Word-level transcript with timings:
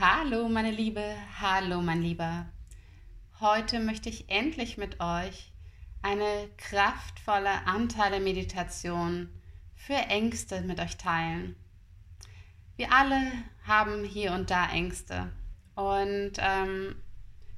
Hallo 0.00 0.48
meine 0.48 0.70
Liebe, 0.70 1.16
hallo 1.40 1.82
mein 1.82 2.02
Lieber. 2.02 2.46
Heute 3.40 3.80
möchte 3.80 4.08
ich 4.08 4.30
endlich 4.30 4.78
mit 4.78 5.00
euch 5.00 5.50
eine 6.02 6.48
kraftvolle 6.56 7.66
Anteile-Meditation 7.66 9.28
für 9.74 9.94
Ängste 9.94 10.60
mit 10.60 10.78
euch 10.78 10.98
teilen. 10.98 11.56
Wir 12.76 12.92
alle 12.92 13.20
haben 13.66 14.04
hier 14.04 14.34
und 14.34 14.52
da 14.52 14.70
Ängste 14.70 15.32
und 15.74 16.34
ähm, 16.38 16.94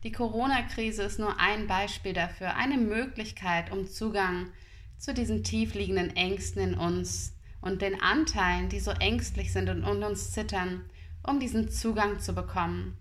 die 0.03 0.13
Corona-Krise 0.13 1.03
ist 1.03 1.19
nur 1.19 1.39
ein 1.39 1.67
Beispiel 1.67 2.15
dafür, 2.15 2.57
eine 2.57 2.79
Möglichkeit, 2.79 3.71
um 3.71 3.87
Zugang 3.87 4.51
zu 4.97 5.13
diesen 5.13 5.45
tiefliegenden 5.45 6.17
Ängsten 6.17 6.63
in 6.63 6.75
uns 6.75 7.37
und 7.61 7.83
den 7.83 8.01
Anteilen, 8.01 8.71
die 8.71 8.81
so 8.81 8.93
ängstlich 8.93 9.53
sind 9.53 9.69
und, 9.69 9.85
und 9.85 10.03
uns 10.03 10.33
zittern, 10.33 10.87
um 11.23 11.41
diesen 11.41 11.71
Zugang 11.71 12.21
zu 12.21 12.35
bekommen. 12.35 12.97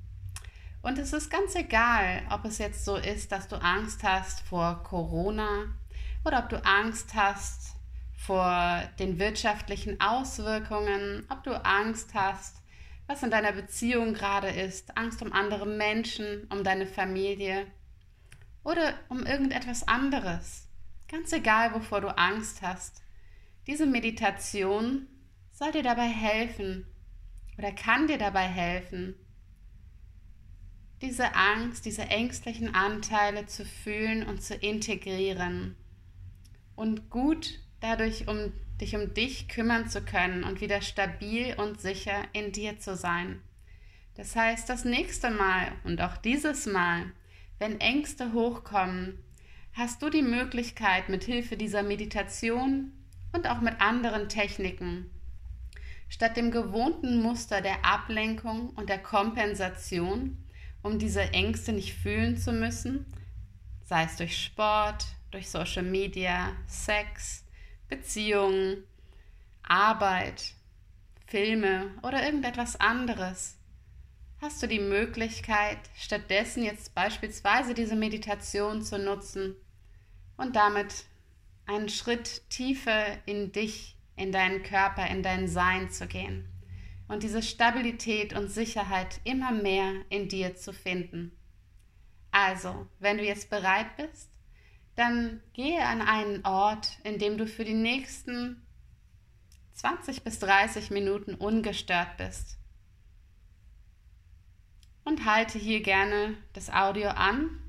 Und 0.82 0.98
es 0.98 1.12
ist 1.14 1.30
ganz 1.30 1.56
egal, 1.56 2.24
ob 2.30 2.46
es 2.46 2.58
jetzt 2.58 2.86
so 2.86 2.96
ist, 2.96 3.32
dass 3.32 3.48
du 3.48 3.62
Angst 3.62 4.04
hast 4.04 4.42
vor 4.42 4.84
Corona 4.84 5.66
oder 6.24 6.40
ob 6.40 6.50
du 6.50 6.64
Angst 6.66 7.14
hast 7.16 7.76
vor 8.16 8.84
den 8.98 9.20
wirtschaftlichen 9.20 10.00
Auswirkungen, 10.00 11.26
ob 11.30 11.44
du 11.44 11.52
Angst 11.66 12.14
hast, 12.14 12.58
was 13.08 13.24
in 13.24 13.32
deiner 13.32 13.52
Beziehung 13.52 14.14
gerade 14.14 14.50
ist, 14.50 14.96
Angst 14.98 15.22
um 15.22 15.34
andere 15.34 15.66
Menschen, 15.66 16.48
um 16.52 16.64
deine 16.64 16.86
Familie 16.86 17.66
oder 18.64 18.94
um 19.10 19.26
irgendetwas 19.26 19.88
anderes. 19.88 20.68
Ganz 21.08 21.34
egal, 21.34 21.74
wovor 21.74 22.02
du 22.02 22.16
Angst 22.18 22.62
hast. 22.62 23.02
Diese 23.68 23.86
Meditation 23.86 25.08
soll 25.52 25.72
dir 25.72 25.84
dabei 25.84 26.08
helfen 26.08 26.86
oder 27.60 27.74
kann 27.74 28.08
dir 28.08 28.18
dabei 28.18 28.48
helfen, 28.48 29.16
diese 31.02 31.36
Angst, 31.36 31.86
diese 31.86 32.04
ängstlichen 32.04 32.74
Anteile 32.74 33.48
zu 33.48 33.66
fühlen 33.66 34.26
und 34.26 34.42
zu 34.42 34.56
integrieren 34.56 35.76
und 36.78 37.10
gut 37.10 37.60
dadurch 37.82 38.30
um 38.30 38.54
dich 38.80 38.96
um 38.96 39.14
dich 39.14 39.50
kümmern 39.50 39.90
zu 39.90 40.02
können 40.02 40.46
und 40.46 40.62
wieder 40.62 40.82
stabil 40.82 41.54
und 41.56 41.82
sicher 41.82 42.24
in 42.32 42.54
dir 42.54 42.80
zu 42.80 42.96
sein. 42.96 43.42
Das 44.16 44.38
heißt, 44.38 44.70
das 44.70 44.86
nächste 44.86 45.30
Mal 45.30 45.74
und 45.84 46.02
auch 46.02 46.16
dieses 46.16 46.66
Mal, 46.66 47.12
wenn 47.58 47.82
Ängste 47.82 48.32
hochkommen, 48.32 49.20
hast 49.74 50.02
du 50.02 50.10
die 50.10 50.22
Möglichkeit, 50.22 51.10
mit 51.10 51.26
Hilfe 51.26 51.58
dieser 51.58 51.84
Meditation 51.84 52.94
und 53.34 53.50
auch 53.50 53.60
mit 53.60 53.82
anderen 53.82 54.30
Techniken, 54.30 55.12
statt 56.10 56.36
dem 56.36 56.52
gewohnten 56.52 57.22
Muster 57.22 57.62
der 57.62 57.86
Ablenkung 57.86 58.72
und 58.72 58.90
der 58.90 59.00
Kompensation, 59.00 60.38
um 60.82 61.00
diese 61.00 61.22
Ängste 61.34 61.72
nicht 61.72 61.94
fühlen 61.94 62.38
zu 62.38 62.52
müssen, 62.52 63.06
sei 63.86 64.04
es 64.04 64.18
durch 64.18 64.44
Sport, 64.44 65.06
durch 65.32 65.50
Social 65.50 65.84
Media, 65.84 66.52
Sex, 66.68 67.46
Beziehungen, 67.88 68.84
Arbeit, 69.64 70.54
Filme 71.28 71.92
oder 72.02 72.24
irgendetwas 72.24 72.80
anderes, 72.80 73.58
hast 74.42 74.64
du 74.64 74.68
die 74.68 74.80
Möglichkeit, 74.80 75.78
stattdessen 75.96 76.64
jetzt 76.64 76.96
beispielsweise 76.96 77.74
diese 77.74 77.96
Meditation 77.96 78.82
zu 78.82 78.98
nutzen 78.98 79.56
und 80.38 80.56
damit 80.56 81.06
einen 81.66 81.90
Schritt 81.90 82.50
tiefer 82.50 83.06
in 83.28 83.52
dich, 83.52 83.96
in 84.20 84.32
deinen 84.32 84.64
Körper, 84.64 85.08
in 85.08 85.24
dein 85.24 85.48
Sein 85.48 85.90
zu 85.90 86.08
gehen 86.08 86.48
und 87.10 87.24
diese 87.24 87.42
Stabilität 87.42 88.34
und 88.34 88.50
Sicherheit 88.50 89.20
immer 89.26 89.52
mehr 89.52 89.94
in 90.10 90.30
dir 90.30 90.56
zu 90.56 90.72
finden. 90.72 91.32
Also, 92.32 92.88
wenn 93.00 93.18
du 93.18 93.26
jetzt 93.26 93.50
bereit 93.50 93.98
bist, 93.98 94.30
dann 94.96 95.42
gehe 95.54 95.84
an 95.84 96.02
einen 96.02 96.46
Ort, 96.46 97.00
in 97.04 97.18
dem 97.18 97.38
du 97.38 97.48
für 97.48 97.66
die 97.66 97.74
nächsten 97.74 98.62
20 99.74 100.24
bis 100.24 100.40
30 100.40 100.92
Minuten 100.92 101.34
ungestört 101.34 102.18
bist. 102.18 102.58
Und 105.04 105.26
halte 105.26 105.58
hier 105.58 105.82
gerne 105.82 106.38
das 106.54 106.70
Audio 106.70 107.10
an 107.10 107.60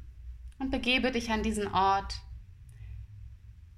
und 0.58 0.70
begebe 0.70 1.10
dich 1.12 1.30
an 1.30 1.42
diesen 1.42 1.68
Ort. 1.68 2.20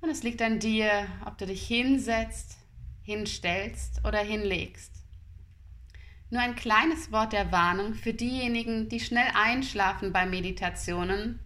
Und 0.00 0.10
es 0.10 0.24
liegt 0.24 0.42
an 0.42 0.58
dir, 0.58 1.06
ob 1.24 1.38
du 1.38 1.46
dich 1.46 1.64
hinsetzt, 1.64 2.58
hinstellst 3.02 4.00
oder 4.04 4.18
hinlegst. 4.18 4.92
Nur 6.30 6.40
ein 6.40 6.54
kleines 6.54 7.12
Wort 7.12 7.34
der 7.34 7.52
Warnung 7.52 7.94
für 7.94 8.14
diejenigen, 8.14 8.88
die 8.88 9.00
schnell 9.00 9.28
einschlafen 9.34 10.12
bei 10.12 10.24
Meditationen. 10.24 11.40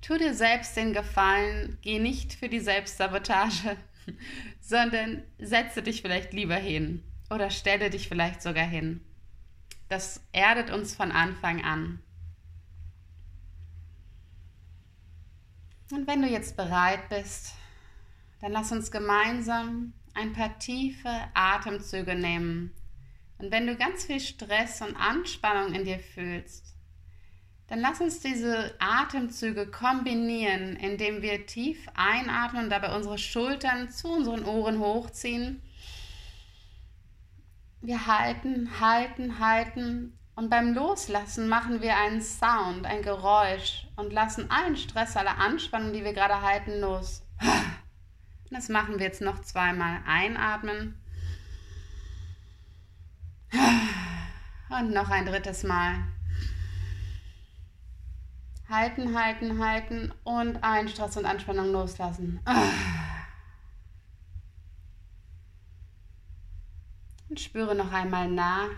Tu 0.00 0.16
dir 0.16 0.34
selbst 0.34 0.76
den 0.76 0.94
Gefallen, 0.94 1.76
geh 1.82 1.98
nicht 1.98 2.32
für 2.32 2.48
die 2.48 2.60
Selbstsabotage, 2.60 3.76
sondern 4.60 5.22
setze 5.38 5.82
dich 5.82 6.00
vielleicht 6.00 6.32
lieber 6.32 6.56
hin 6.56 7.02
oder 7.28 7.50
stelle 7.50 7.90
dich 7.90 8.08
vielleicht 8.08 8.40
sogar 8.40 8.66
hin. 8.66 9.02
Das 9.88 10.22
erdet 10.32 10.70
uns 10.70 10.94
von 10.94 11.12
Anfang 11.12 11.62
an. 11.62 12.00
Und 15.90 16.06
wenn 16.06 16.22
du 16.22 16.28
jetzt 16.28 16.56
bereit 16.56 17.08
bist, 17.10 17.52
dann 18.40 18.52
lass 18.52 18.72
uns 18.72 18.90
gemeinsam 18.90 19.92
ein 20.14 20.32
paar 20.32 20.58
tiefe 20.58 21.10
Atemzüge 21.34 22.14
nehmen 22.14 22.74
und 23.38 23.50
wenn 23.50 23.66
du 23.66 23.76
ganz 23.76 24.04
viel 24.04 24.20
Stress 24.20 24.80
und 24.80 24.96
Anspannung 24.96 25.74
in 25.74 25.84
dir 25.84 25.98
fühlst, 25.98 26.74
dann 27.68 27.80
lass 27.80 28.00
uns 28.00 28.20
diese 28.20 28.74
Atemzüge 28.78 29.66
kombinieren, 29.66 30.76
indem 30.76 31.22
wir 31.22 31.46
tief 31.46 31.86
einatmen 31.94 32.64
und 32.64 32.70
dabei 32.70 32.94
unsere 32.94 33.18
Schultern 33.18 33.90
zu 33.90 34.08
unseren 34.08 34.44
Ohren 34.44 34.78
hochziehen. 34.78 35.62
Wir 37.80 38.06
halten, 38.06 38.80
halten, 38.80 39.38
halten 39.38 40.18
und 40.36 40.50
beim 40.50 40.74
Loslassen 40.74 41.48
machen 41.48 41.80
wir 41.80 41.96
einen 41.96 42.22
Sound, 42.22 42.86
ein 42.86 43.02
Geräusch 43.02 43.86
und 43.96 44.12
lassen 44.12 44.50
allen 44.50 44.76
Stress, 44.76 45.16
alle 45.16 45.36
Anspannung, 45.36 45.92
die 45.92 46.04
wir 46.04 46.12
gerade 46.12 46.40
halten, 46.40 46.80
los. 46.80 47.22
Das 48.54 48.68
machen 48.68 49.00
wir 49.00 49.06
jetzt 49.06 49.20
noch 49.20 49.42
zweimal. 49.42 50.00
Einatmen. 50.06 50.94
Und 54.70 54.92
noch 54.92 55.10
ein 55.10 55.26
drittes 55.26 55.64
Mal. 55.64 56.04
Halten, 58.68 59.18
halten, 59.18 59.58
halten 59.58 60.14
und 60.22 60.62
allen 60.62 60.88
Stress 60.88 61.16
und 61.16 61.24
Anspannung 61.26 61.72
loslassen. 61.72 62.38
Und 67.28 67.40
spüre 67.40 67.74
noch 67.74 67.90
einmal 67.90 68.30
nach, 68.30 68.70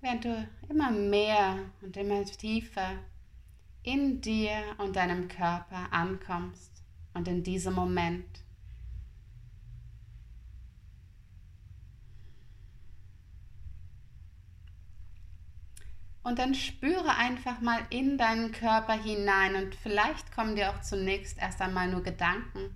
während 0.00 0.24
du 0.24 0.48
immer 0.68 0.92
mehr 0.92 1.58
und 1.82 1.96
immer 1.96 2.24
tiefer 2.24 2.92
in 3.86 4.20
dir 4.20 4.60
und 4.78 4.96
deinem 4.96 5.28
Körper 5.28 5.92
ankommst 5.92 6.82
und 7.14 7.28
in 7.28 7.44
diesem 7.44 7.72
Moment. 7.72 8.26
Und 16.24 16.40
dann 16.40 16.56
spüre 16.56 17.14
einfach 17.14 17.60
mal 17.60 17.78
in 17.90 18.18
deinen 18.18 18.50
Körper 18.50 19.00
hinein 19.00 19.54
und 19.54 19.76
vielleicht 19.76 20.32
kommen 20.32 20.56
dir 20.56 20.70
auch 20.70 20.80
zunächst 20.80 21.38
erst 21.38 21.60
einmal 21.62 21.88
nur 21.88 22.02
Gedanken. 22.02 22.74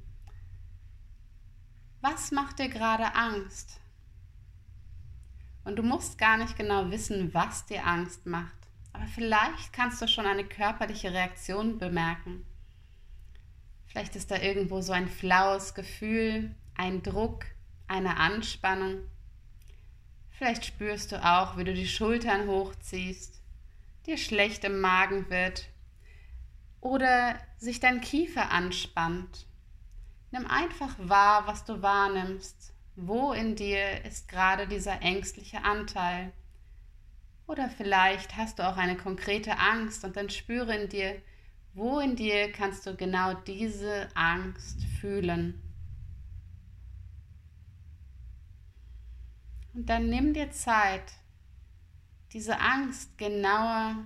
Was 2.01 2.31
macht 2.31 2.61
dir 2.61 2.69
gerade 2.69 3.17
Angst? 3.17 3.81
Und 5.65 5.75
du 5.75 5.83
musst 5.83 6.19
gar 6.19 6.37
nicht 6.37 6.57
genau 6.57 6.89
wissen, 6.93 7.35
was 7.35 7.67
dir 7.67 7.85
Angst 7.85 8.27
macht. 8.27 8.60
Aber 8.93 9.07
vielleicht 9.07 9.73
kannst 9.73 10.03
du 10.03 10.09
schon 10.09 10.27
eine 10.27 10.45
körperliche 10.45 11.13
Reaktion 11.13 11.79
bemerken. 11.79 12.45
Vielleicht 13.87 14.17
ist 14.17 14.31
da 14.31 14.37
irgendwo 14.37 14.81
so 14.81 14.93
ein 14.93 15.09
flaues 15.09 15.75
Gefühl, 15.75 16.55
ein 16.77 17.03
Druck, 17.03 17.47
eine 17.89 18.17
Anspannung. 18.19 18.99
Vielleicht 20.31 20.65
spürst 20.65 21.13
du 21.13 21.25
auch, 21.25 21.57
wie 21.57 21.65
du 21.65 21.75
die 21.75 21.89
Schultern 21.89 22.47
hochziehst 22.47 23.41
dir 24.07 24.19
schlecht 24.19 24.65
im 24.65 24.81
Magen 24.81 25.29
wird 25.31 25.69
oder 26.81 27.39
sich 27.59 27.81
dein 27.81 28.01
Kiefer 28.01 28.51
anspannt. 28.51 29.47
Nimm 30.31 30.47
einfach 30.47 30.95
wahr, 30.99 31.47
was 31.47 31.65
du 31.65 31.83
wahrnimmst. 31.83 32.73
Wo 32.97 33.33
in 33.33 33.57
dir 33.57 34.05
ist 34.05 34.29
gerade 34.29 34.67
dieser 34.67 35.01
ängstliche 35.03 35.65
Anteil? 35.65 36.33
Oder 37.51 37.69
vielleicht 37.69 38.37
hast 38.37 38.61
du 38.61 38.63
auch 38.63 38.77
eine 38.77 38.97
konkrete 38.97 39.59
Angst 39.59 40.05
und 40.05 40.17
dann 40.17 40.31
spüre 40.31 40.73
in 40.73 40.89
dir, 40.89 41.21
wo 41.75 41.99
in 41.99 42.15
dir 42.15 42.53
kannst 42.53 42.87
du 42.87 42.95
genau 42.95 43.35
diese 43.35 44.07
Angst 44.15 44.85
fühlen. 45.01 45.61
Und 49.75 49.87
dann 49.91 50.09
nimm 50.09 50.33
dir 50.33 50.53
Zeit, 50.53 51.13
diese 52.33 52.61
Angst 52.61 53.19
genauer 53.19 53.97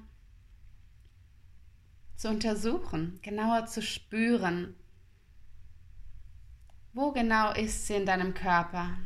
zu 2.16 2.30
untersuchen, 2.30 3.18
genauer 3.20 3.66
zu 3.66 3.82
spüren. 3.82 4.74
Wo 6.94 7.12
genau 7.12 7.52
ist 7.52 7.88
sie 7.88 7.96
in 7.96 8.06
deinem 8.06 8.32
Körper? 8.32 8.96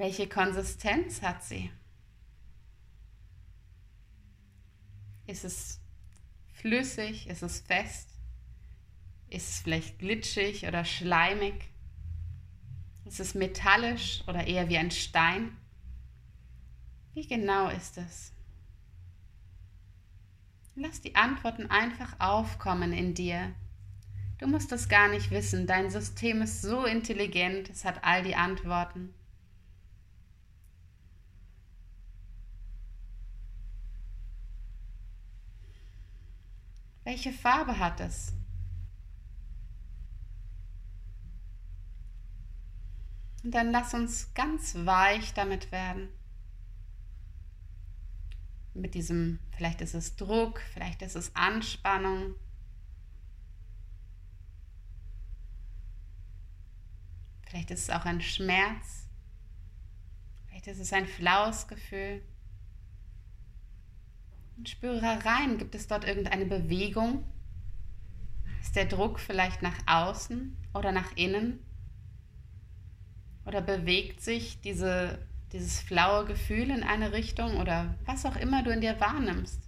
Welche 0.00 0.26
Konsistenz 0.26 1.20
hat 1.20 1.44
sie? 1.44 1.70
Ist 5.26 5.44
es 5.44 5.78
flüssig? 6.54 7.26
Ist 7.26 7.42
es 7.42 7.60
fest? 7.60 8.08
Ist 9.28 9.50
es 9.50 9.58
vielleicht 9.58 9.98
glitschig 9.98 10.66
oder 10.66 10.86
schleimig? 10.86 11.68
Ist 13.04 13.20
es 13.20 13.34
metallisch 13.34 14.24
oder 14.26 14.46
eher 14.46 14.70
wie 14.70 14.78
ein 14.78 14.90
Stein? 14.90 15.54
Wie 17.12 17.26
genau 17.26 17.68
ist 17.68 17.98
es? 17.98 18.32
Lass 20.76 21.02
die 21.02 21.14
Antworten 21.14 21.66
einfach 21.66 22.18
aufkommen 22.20 22.94
in 22.94 23.12
dir. 23.12 23.54
Du 24.38 24.46
musst 24.46 24.72
es 24.72 24.88
gar 24.88 25.08
nicht 25.08 25.30
wissen. 25.30 25.66
Dein 25.66 25.90
System 25.90 26.40
ist 26.40 26.62
so 26.62 26.86
intelligent, 26.86 27.68
es 27.68 27.84
hat 27.84 28.02
all 28.02 28.22
die 28.22 28.34
Antworten. 28.34 29.12
Welche 37.04 37.32
Farbe 37.32 37.78
hat 37.78 38.00
es? 38.00 38.32
Und 43.42 43.52
dann 43.52 43.70
lass 43.70 43.94
uns 43.94 44.34
ganz 44.34 44.74
weich 44.74 45.32
damit 45.32 45.72
werden. 45.72 46.08
Mit 48.74 48.94
diesem, 48.94 49.38
vielleicht 49.56 49.80
ist 49.80 49.94
es 49.94 50.16
Druck, 50.16 50.60
vielleicht 50.72 51.02
ist 51.02 51.16
es 51.16 51.34
Anspannung. 51.34 52.34
Vielleicht 57.46 57.70
ist 57.70 57.84
es 57.84 57.90
auch 57.90 58.04
ein 58.04 58.20
Schmerz. 58.20 59.08
Vielleicht 60.46 60.68
ist 60.68 60.78
es 60.78 60.92
ein 60.92 61.06
flaues 61.06 61.66
Gefühl. 61.66 62.22
Und 64.60 64.68
spüre 64.68 65.24
rein, 65.24 65.56
gibt 65.56 65.74
es 65.74 65.86
dort 65.86 66.04
irgendeine 66.04 66.44
Bewegung? 66.44 67.24
Ist 68.60 68.76
der 68.76 68.84
Druck 68.84 69.18
vielleicht 69.18 69.62
nach 69.62 69.78
außen 69.86 70.54
oder 70.74 70.92
nach 70.92 71.16
innen? 71.16 71.60
Oder 73.46 73.62
bewegt 73.62 74.20
sich 74.20 74.60
diese, 74.60 75.26
dieses 75.54 75.80
flaue 75.80 76.26
Gefühl 76.26 76.68
in 76.68 76.82
eine 76.82 77.12
Richtung 77.12 77.56
oder 77.56 77.94
was 78.04 78.26
auch 78.26 78.36
immer 78.36 78.62
du 78.62 78.70
in 78.70 78.82
dir 78.82 79.00
wahrnimmst? 79.00 79.62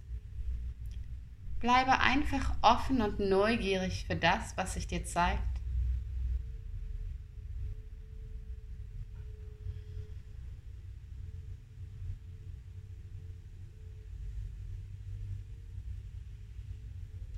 Bleibe 1.59 1.99
einfach 1.99 2.55
offen 2.61 3.01
und 3.01 3.17
neugierig 3.17 4.05
für 4.05 4.15
das, 4.15 4.55
was 4.57 4.75
sich 4.75 4.85
dir 4.85 5.03
zeigt. 5.05 5.52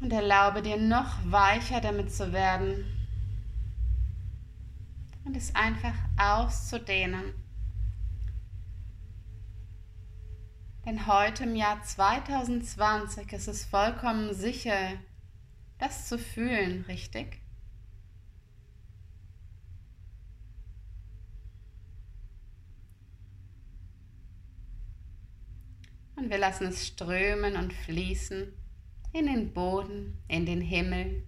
Und 0.06 0.14
erlaube 0.14 0.62
dir 0.62 0.78
noch 0.78 1.18
weicher 1.32 1.82
damit 1.82 2.14
zu 2.14 2.32
werden 2.32 2.86
und 5.24 5.36
es 5.36 5.56
einfach 5.56 5.96
auszudehnen. 6.16 7.34
Denn 10.86 11.08
heute 11.08 11.46
im 11.46 11.56
Jahr 11.56 11.82
2020 11.82 13.34
ist 13.34 13.48
es 13.48 13.66
vollkommen 13.66 14.36
sicher, 14.36 14.92
das 15.80 16.08
zu 16.08 16.20
fühlen, 16.20 16.86
richtig? 16.88 17.42
Und 26.16 26.30
wir 26.30 26.38
lassen 26.38 26.68
es 26.68 26.86
strömen 26.86 27.56
und 27.56 27.74
fließen 27.74 28.54
in 29.16 29.28
den 29.28 29.54
Boden, 29.54 30.22
in 30.28 30.46
den 30.46 30.60
Himmel, 30.60 31.24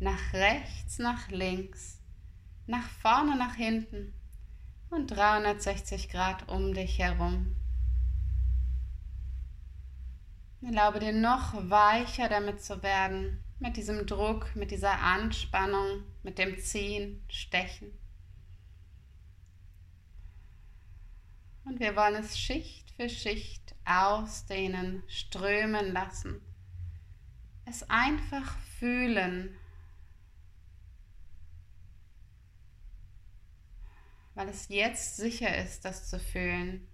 nach 0.00 0.34
rechts, 0.34 0.98
nach 0.98 1.30
links, 1.30 1.98
nach 2.66 2.86
vorne, 3.00 3.38
nach 3.38 3.54
hinten 3.54 4.12
und 4.90 5.06
360 5.06 6.10
Grad 6.10 6.46
um 6.50 6.74
dich 6.74 6.98
herum. 6.98 7.56
Erlaube 10.60 11.00
dir 11.00 11.14
noch 11.14 11.54
weicher 11.70 12.28
damit 12.28 12.62
zu 12.62 12.82
werden, 12.82 13.42
mit 13.60 13.78
diesem 13.78 14.06
Druck, 14.06 14.54
mit 14.54 14.70
dieser 14.70 15.00
Anspannung, 15.00 16.02
mit 16.22 16.36
dem 16.36 16.58
Ziehen, 16.58 17.24
Stechen. 17.30 17.92
Und 21.64 21.80
wir 21.80 21.96
wollen 21.96 22.16
es 22.16 22.38
Schicht 22.38 22.90
für 22.90 23.08
Schicht 23.08 23.74
ausdehnen, 23.86 25.02
strömen 25.08 25.90
lassen 25.90 26.42
es 27.66 27.88
einfach 27.88 28.58
fühlen, 28.78 29.56
weil 34.34 34.48
es 34.48 34.68
jetzt 34.68 35.16
sicher 35.16 35.56
ist, 35.58 35.84
das 35.84 36.08
zu 36.08 36.18
fühlen. 36.18 36.86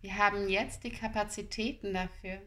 Wir 0.00 0.16
haben 0.16 0.48
jetzt 0.48 0.84
die 0.84 0.90
Kapazitäten 0.90 1.94
dafür. 1.94 2.40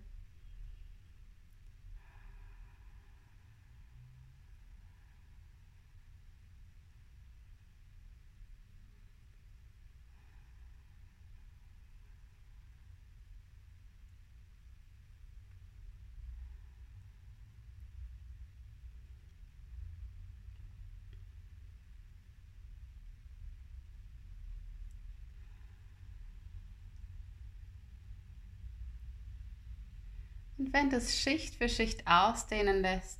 Wenn 30.72 30.92
du 30.92 30.98
es 30.98 31.20
Schicht 31.20 31.56
für 31.56 31.68
Schicht 31.68 32.06
ausdehnen 32.06 32.82
lässt, 32.82 33.20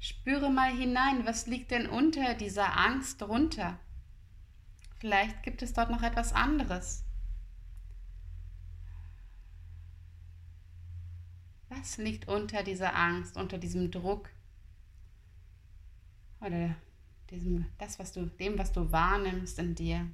spüre 0.00 0.50
mal 0.50 0.70
hinein, 0.76 1.24
was 1.24 1.46
liegt 1.46 1.70
denn 1.70 1.86
unter 1.86 2.34
dieser 2.34 2.76
Angst 2.76 3.20
drunter? 3.22 3.78
Vielleicht 4.98 5.42
gibt 5.44 5.62
es 5.62 5.74
dort 5.74 5.90
noch 5.90 6.02
etwas 6.02 6.32
anderes. 6.32 7.04
Was 11.68 11.98
liegt 11.98 12.26
unter 12.26 12.64
dieser 12.64 12.96
Angst, 12.96 13.36
unter 13.36 13.58
diesem 13.58 13.90
Druck? 13.92 14.30
Oder 16.40 16.74
diesem, 17.30 17.66
das, 17.78 17.98
was 17.98 18.12
du, 18.12 18.26
dem, 18.26 18.58
was 18.58 18.72
du 18.72 18.90
wahrnimmst 18.90 19.58
in 19.58 19.74
dir? 19.74 20.10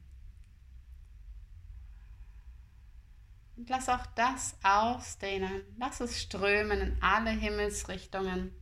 Und 3.56 3.68
lass 3.68 3.88
auch 3.88 4.06
das 4.14 4.56
ausdehnen. 4.62 5.62
Lass 5.78 6.00
es 6.00 6.20
strömen 6.20 6.80
in 6.80 7.02
alle 7.02 7.30
Himmelsrichtungen. 7.30 8.52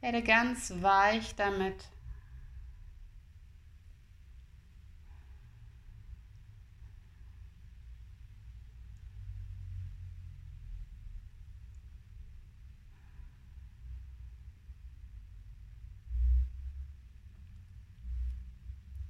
Werde 0.00 0.22
ganz 0.22 0.72
weich 0.80 1.34
damit. 1.34 1.84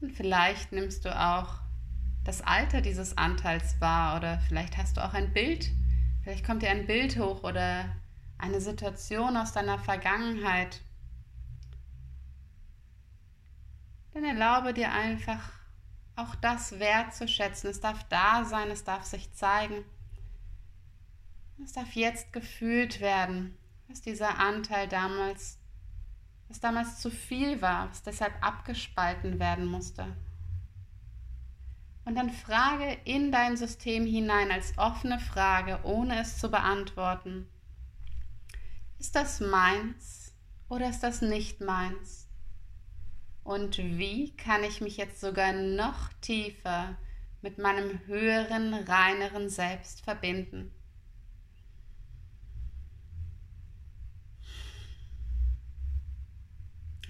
Und 0.00 0.12
vielleicht 0.12 0.72
nimmst 0.72 1.04
du 1.04 1.14
auch 1.14 1.67
das 2.28 2.42
Alter 2.42 2.82
dieses 2.82 3.16
Anteils 3.16 3.80
war 3.80 4.18
oder 4.18 4.38
vielleicht 4.40 4.76
hast 4.76 4.98
du 4.98 5.00
auch 5.02 5.14
ein 5.14 5.32
Bild, 5.32 5.70
vielleicht 6.22 6.44
kommt 6.44 6.60
dir 6.60 6.68
ein 6.68 6.86
Bild 6.86 7.18
hoch 7.18 7.42
oder 7.42 7.86
eine 8.36 8.60
Situation 8.60 9.34
aus 9.34 9.52
deiner 9.52 9.78
Vergangenheit. 9.78 10.82
Dann 14.12 14.24
erlaube 14.24 14.74
dir 14.74 14.92
einfach 14.92 15.40
auch 16.16 16.34
das 16.34 16.78
wertzuschätzen. 16.78 17.70
Es 17.70 17.80
darf 17.80 18.04
da 18.10 18.44
sein, 18.44 18.70
es 18.70 18.84
darf 18.84 19.04
sich 19.04 19.32
zeigen. 19.32 19.82
Es 21.64 21.72
darf 21.72 21.92
jetzt 21.94 22.34
gefühlt 22.34 23.00
werden, 23.00 23.56
was 23.88 24.02
dieser 24.02 24.38
Anteil 24.38 24.86
damals 24.86 25.58
was 26.50 26.60
damals 26.60 27.00
zu 27.00 27.10
viel 27.10 27.62
war, 27.62 27.88
was 27.88 28.02
deshalb 28.02 28.34
abgespalten 28.42 29.38
werden 29.38 29.64
musste. 29.64 30.14
Und 32.08 32.14
dann 32.14 32.30
frage 32.30 32.96
in 33.04 33.30
dein 33.30 33.58
System 33.58 34.06
hinein 34.06 34.50
als 34.50 34.72
offene 34.78 35.18
Frage, 35.18 35.80
ohne 35.82 36.22
es 36.22 36.38
zu 36.38 36.50
beantworten. 36.50 37.46
Ist 38.98 39.14
das 39.14 39.40
meins 39.40 40.34
oder 40.70 40.88
ist 40.88 41.00
das 41.00 41.20
nicht 41.20 41.60
meins? 41.60 42.26
Und 43.44 43.76
wie 43.76 44.34
kann 44.36 44.64
ich 44.64 44.80
mich 44.80 44.96
jetzt 44.96 45.20
sogar 45.20 45.52
noch 45.52 46.10
tiefer 46.22 46.96
mit 47.42 47.58
meinem 47.58 48.00
höheren, 48.06 48.72
reineren 48.72 49.50
Selbst 49.50 50.00
verbinden? 50.00 50.72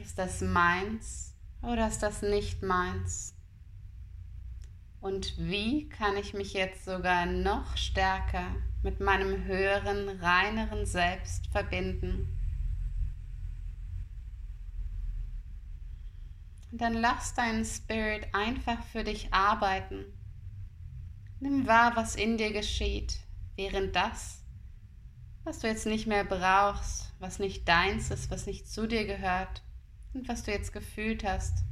Ist 0.01 0.19
das 0.19 0.41
meins 0.41 1.37
oder 1.63 1.87
ist 1.87 2.01
das 2.01 2.21
nicht 2.23 2.65
meins? 2.65 3.38
Und 5.01 5.39
wie 5.39 5.89
kann 5.89 6.17
ich 6.17 6.35
mich 6.35 6.53
jetzt 6.53 6.85
sogar 6.85 7.27
noch 7.27 7.77
stärker 7.77 8.57
mit 8.83 9.01
meinem 9.01 9.45
höheren, 9.45 10.09
reineren 10.21 10.87
Selbst 10.87 11.47
verbinden? 11.49 12.37
Und 16.73 16.81
dann 16.81 16.95
lass 16.95 17.35
deinen 17.35 17.65
Spirit 17.65 18.27
einfach 18.35 18.83
für 18.87 19.05
dich 19.05 19.33
arbeiten. 19.33 20.05
Nimm 21.41 21.67
wahr, 21.67 21.95
was 21.95 22.17
in 22.17 22.37
dir 22.37 22.53
geschieht, 22.53 23.21
während 23.55 23.95
das, 23.95 24.43
was 25.45 25.61
du 25.61 25.69
jetzt 25.69 25.87
nicht 25.87 26.09
mehr 26.09 26.25
brauchst, 26.25 27.15
was 27.21 27.39
nicht 27.39 27.67
deins 27.69 28.11
ist, 28.11 28.31
was 28.31 28.47
nicht 28.47 28.69
zu 28.69 28.89
dir 28.89 29.07
gehört 29.07 29.63
und 30.13 30.29
was 30.29 30.43
du 30.43 30.51
jetzt 30.51 30.73
gefühlt 30.73 31.25
hast, 31.25 31.65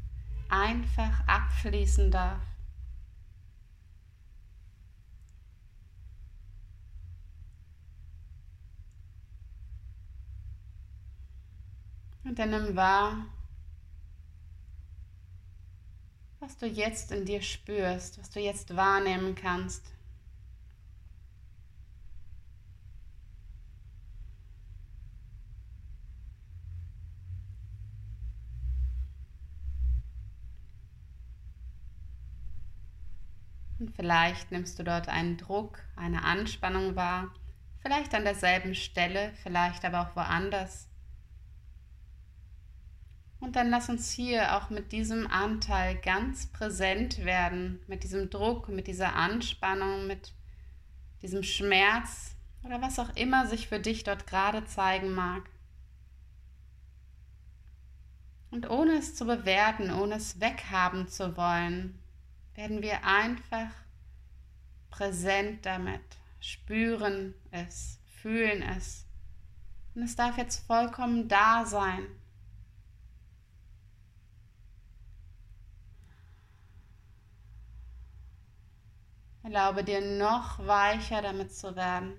einfach 0.48 1.26
abfließen 1.26 2.10
darf. 2.12 2.42
Dann 12.38 12.50
nimm 12.50 12.76
wahr, 12.76 13.26
was 16.40 16.56
du 16.58 16.66
jetzt 16.66 17.10
in 17.12 17.24
dir 17.24 17.42
spürst, 17.42 18.18
was 18.18 18.30
du 18.30 18.40
jetzt 18.40 18.76
wahrnehmen 18.76 19.34
kannst. 19.34 19.82
Und 33.78 33.94
vielleicht 33.94 34.52
nimmst 34.52 34.78
du 34.78 34.84
dort 34.84 35.08
einen 35.08 35.36
Druck, 35.36 35.80
eine 35.96 36.24
Anspannung 36.24 36.96
wahr, 36.96 37.34
vielleicht 37.80 38.14
an 38.14 38.24
derselben 38.24 38.74
Stelle, 38.74 39.32
vielleicht 39.42 39.84
aber 39.84 40.00
auch 40.02 40.16
woanders. 40.16 40.88
Und 43.46 43.54
dann 43.54 43.70
lass 43.70 43.88
uns 43.88 44.10
hier 44.10 44.56
auch 44.56 44.70
mit 44.70 44.90
diesem 44.90 45.28
Anteil 45.28 45.94
ganz 45.94 46.46
präsent 46.46 47.24
werden, 47.24 47.78
mit 47.86 48.02
diesem 48.02 48.28
Druck, 48.28 48.68
mit 48.68 48.88
dieser 48.88 49.14
Anspannung, 49.14 50.08
mit 50.08 50.32
diesem 51.22 51.44
Schmerz 51.44 52.34
oder 52.64 52.82
was 52.82 52.98
auch 52.98 53.14
immer 53.14 53.46
sich 53.46 53.68
für 53.68 53.78
dich 53.78 54.02
dort 54.02 54.26
gerade 54.26 54.64
zeigen 54.64 55.12
mag. 55.12 55.48
Und 58.50 58.68
ohne 58.68 58.94
es 58.98 59.14
zu 59.14 59.26
bewerten, 59.26 59.92
ohne 59.92 60.16
es 60.16 60.40
weghaben 60.40 61.06
zu 61.06 61.36
wollen, 61.36 62.02
werden 62.56 62.82
wir 62.82 63.04
einfach 63.04 63.70
präsent 64.90 65.64
damit, 65.64 66.02
spüren 66.40 67.32
es, 67.52 68.00
fühlen 68.06 68.62
es. 68.62 69.06
Und 69.94 70.02
es 70.02 70.16
darf 70.16 70.36
jetzt 70.36 70.66
vollkommen 70.66 71.28
da 71.28 71.64
sein. 71.64 72.08
Erlaube 79.46 79.84
dir 79.84 80.00
noch 80.00 80.58
weicher 80.66 81.22
damit 81.22 81.54
zu 81.54 81.76
werden. 81.76 82.14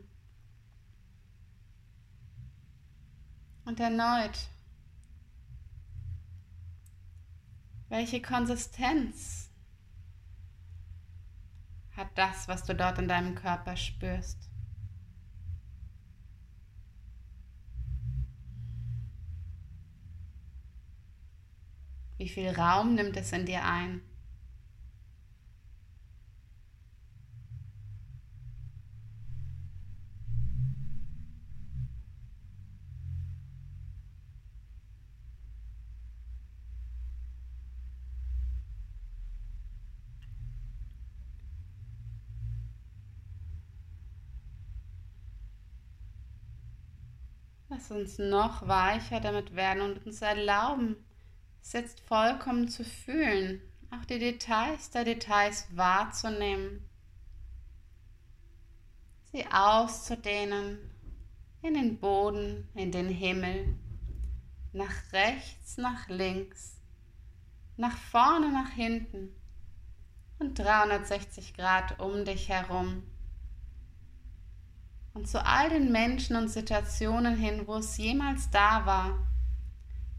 Und 3.66 3.82
erneut, 3.82 4.48
welche 7.90 8.22
Konsistenz 8.22 9.50
hat 11.98 12.08
das, 12.16 12.48
was 12.48 12.64
du 12.64 12.74
dort 12.74 12.98
in 12.98 13.10
deinem 13.10 13.36
Körper 13.36 13.76
spürst? 13.76 14.50
Wie 22.16 22.30
viel 22.30 22.52
Raum 22.52 22.96
nimmt 22.96 23.18
es 23.18 23.34
in 23.34 23.46
dir 23.46 23.66
ein? 23.66 24.07
Lass 47.70 47.92
uns 47.92 48.18
noch 48.18 48.66
weicher 48.68 49.20
damit 49.20 49.56
werden 49.56 49.82
und 49.82 50.06
uns 50.06 50.22
erlauben, 50.22 50.96
es 51.62 51.74
jetzt 51.74 52.00
vollkommen 52.00 52.70
zu 52.70 52.86
fühlen, 52.86 53.62
auch 53.92 54.06
die 54.06 54.20
Details 54.20 54.90
der 54.90 55.04
Details 55.04 55.68
wahrzunehmen, 55.76 56.88
sie 59.34 59.46
auszudehnen 59.52 60.78
in 61.62 61.74
den 61.74 62.00
Boden, 62.00 62.70
in 62.74 62.94
den 62.94 63.10
Himmel, 63.10 63.76
nach 64.72 65.12
rechts, 65.12 65.78
nach 65.78 66.08
links, 66.08 66.80
nach 67.76 67.98
vorne, 67.98 68.50
nach 68.52 68.72
hinten 68.72 69.36
und 70.40 70.58
360 70.58 71.54
Grad 71.54 72.00
um 72.00 72.24
dich 72.24 72.48
herum 72.48 73.04
und 75.18 75.28
zu 75.28 75.44
all 75.44 75.70
den 75.70 75.92
Menschen 75.92 76.36
und 76.36 76.48
Situationen 76.48 77.36
hin, 77.36 77.66
wo 77.66 77.78
es 77.78 77.98
jemals 77.98 78.52
da 78.52 78.86
war, 78.86 79.18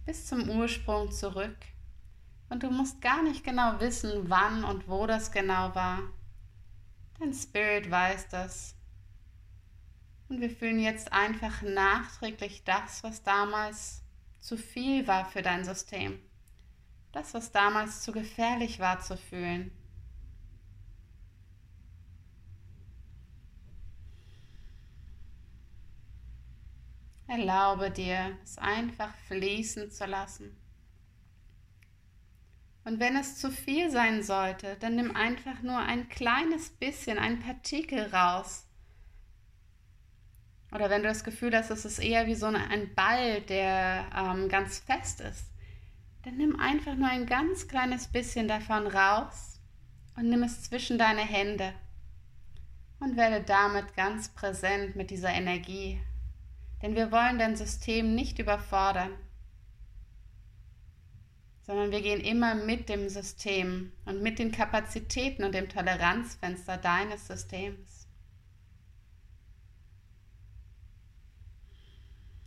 bis 0.04 0.26
zum 0.26 0.50
Ursprung 0.50 1.12
zurück. 1.12 1.56
Und 2.48 2.64
du 2.64 2.70
musst 2.70 3.00
gar 3.00 3.22
nicht 3.22 3.44
genau 3.44 3.78
wissen, 3.78 4.28
wann 4.28 4.64
und 4.64 4.88
wo 4.88 5.06
das 5.06 5.30
genau 5.30 5.72
war. 5.76 6.00
Dein 7.20 7.32
Spirit 7.32 7.88
weiß 7.88 8.28
das. 8.30 8.74
Und 10.28 10.40
wir 10.40 10.50
fühlen 10.50 10.80
jetzt 10.80 11.12
einfach 11.12 11.62
nachträglich 11.62 12.64
das, 12.64 13.04
was 13.04 13.22
damals 13.22 14.02
zu 14.40 14.56
viel 14.56 15.06
war 15.06 15.26
für 15.26 15.42
dein 15.42 15.64
System. 15.64 16.18
Das, 17.12 17.34
was 17.34 17.52
damals 17.52 18.02
zu 18.02 18.10
gefährlich 18.10 18.80
war 18.80 18.98
zu 18.98 19.16
fühlen. 19.16 19.70
Erlaube 27.28 27.90
dir, 27.90 28.38
es 28.42 28.56
einfach 28.56 29.14
fließen 29.28 29.90
zu 29.90 30.06
lassen. 30.06 30.56
Und 32.84 33.00
wenn 33.00 33.16
es 33.16 33.36
zu 33.36 33.50
viel 33.50 33.90
sein 33.90 34.22
sollte, 34.22 34.76
dann 34.80 34.96
nimm 34.96 35.14
einfach 35.14 35.60
nur 35.60 35.78
ein 35.78 36.08
kleines 36.08 36.70
bisschen, 36.70 37.18
ein 37.18 37.38
Partikel 37.38 38.06
raus. 38.14 38.64
Oder 40.72 40.88
wenn 40.88 41.02
du 41.02 41.08
das 41.08 41.22
Gefühl 41.22 41.54
hast, 41.54 41.68
es 41.68 41.84
ist 41.84 41.98
eher 41.98 42.26
wie 42.26 42.34
so 42.34 42.46
ein 42.46 42.94
Ball, 42.94 43.42
der 43.42 44.06
ähm, 44.16 44.48
ganz 44.48 44.78
fest 44.78 45.20
ist, 45.20 45.52
dann 46.22 46.38
nimm 46.38 46.58
einfach 46.58 46.94
nur 46.94 47.08
ein 47.08 47.26
ganz 47.26 47.68
kleines 47.68 48.08
bisschen 48.08 48.48
davon 48.48 48.86
raus 48.86 49.60
und 50.16 50.30
nimm 50.30 50.42
es 50.42 50.62
zwischen 50.62 50.96
deine 50.96 51.20
Hände 51.20 51.74
und 53.00 53.18
werde 53.18 53.42
damit 53.42 53.94
ganz 53.96 54.30
präsent 54.30 54.96
mit 54.96 55.10
dieser 55.10 55.30
Energie 55.30 56.00
denn 56.82 56.94
wir 56.94 57.10
wollen 57.10 57.38
dein 57.38 57.56
System 57.56 58.14
nicht 58.14 58.38
überfordern, 58.38 59.12
sondern 61.62 61.90
wir 61.90 62.00
gehen 62.00 62.20
immer 62.20 62.54
mit 62.54 62.88
dem 62.88 63.08
System 63.08 63.92
und 64.06 64.22
mit 64.22 64.38
den 64.38 64.52
Kapazitäten 64.52 65.44
und 65.44 65.54
dem 65.54 65.68
Toleranzfenster 65.68 66.78
deines 66.78 67.26
Systems. 67.26 68.08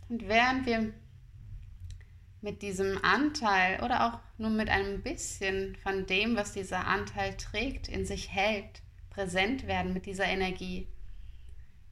Und 0.08 0.28
während 0.28 0.66
wir 0.66 0.92
mit 2.40 2.62
diesem 2.62 2.98
Anteil 3.02 3.82
oder 3.82 4.06
auch 4.06 4.18
nur 4.38 4.50
mit 4.50 4.68
einem 4.68 5.02
bisschen 5.02 5.76
von 5.76 6.06
dem, 6.06 6.36
was 6.36 6.52
dieser 6.52 6.86
Anteil 6.86 7.36
trägt, 7.36 7.88
in 7.88 8.04
sich 8.04 8.30
hält, 8.30 8.82
präsent 9.10 9.66
werden 9.66 9.92
mit 9.92 10.06
dieser 10.06 10.24
Energie 10.24 10.88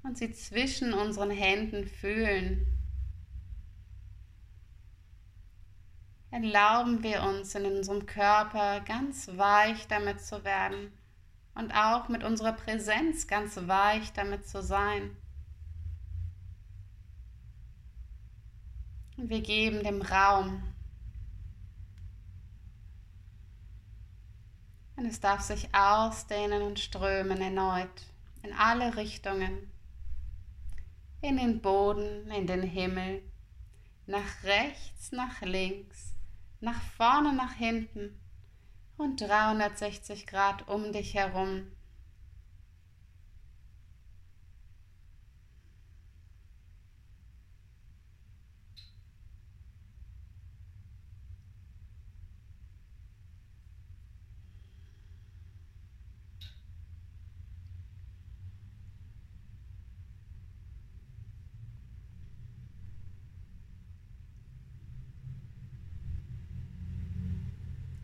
und 0.02 0.16
sie 0.16 0.32
zwischen 0.32 0.92
unseren 0.92 1.30
Händen 1.30 1.86
fühlen. 1.86 2.66
Erlauben 6.30 7.02
wir 7.02 7.22
uns 7.24 7.54
in 7.54 7.66
unserem 7.66 8.06
Körper 8.06 8.80
ganz 8.80 9.28
weich 9.36 9.88
damit 9.88 10.20
zu 10.20 10.44
werden 10.44 10.92
und 11.54 11.72
auch 11.72 12.08
mit 12.08 12.22
unserer 12.22 12.52
Präsenz 12.52 13.26
ganz 13.26 13.56
weich 13.56 14.12
damit 14.12 14.48
zu 14.48 14.62
sein. 14.62 15.16
Und 19.16 19.28
wir 19.28 19.42
geben 19.42 19.82
dem 19.82 20.00
Raum. 20.00 20.62
Und 24.96 25.06
es 25.06 25.20
darf 25.20 25.40
sich 25.40 25.74
ausdehnen 25.74 26.62
und 26.62 26.78
strömen 26.78 27.40
erneut 27.40 27.90
in 28.42 28.52
alle 28.52 28.96
Richtungen. 28.96 29.69
In 31.22 31.36
den 31.36 31.60
Boden, 31.60 32.30
in 32.30 32.46
den 32.46 32.62
Himmel, 32.62 33.22
nach 34.06 34.42
rechts, 34.44 35.12
nach 35.12 35.42
links, 35.42 36.14
nach 36.60 36.80
vorne, 36.96 37.34
nach 37.34 37.52
hinten 37.52 38.18
und 38.96 39.20
360 39.20 40.26
Grad 40.26 40.66
um 40.68 40.92
dich 40.92 41.14
herum. 41.14 41.70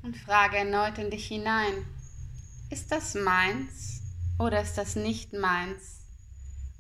Und 0.07 0.17
frage 0.17 0.59
erneut 0.59 0.99
in 0.99 1.11
dich 1.11 1.27
hinein. 1.27 1.85
Ist 2.71 2.93
das 2.93 3.17
meins 3.17 4.03
oder 4.39 4.63
ist 4.63 4.79
das 4.79 4.95
nicht 4.95 5.33
meins? 5.33 6.05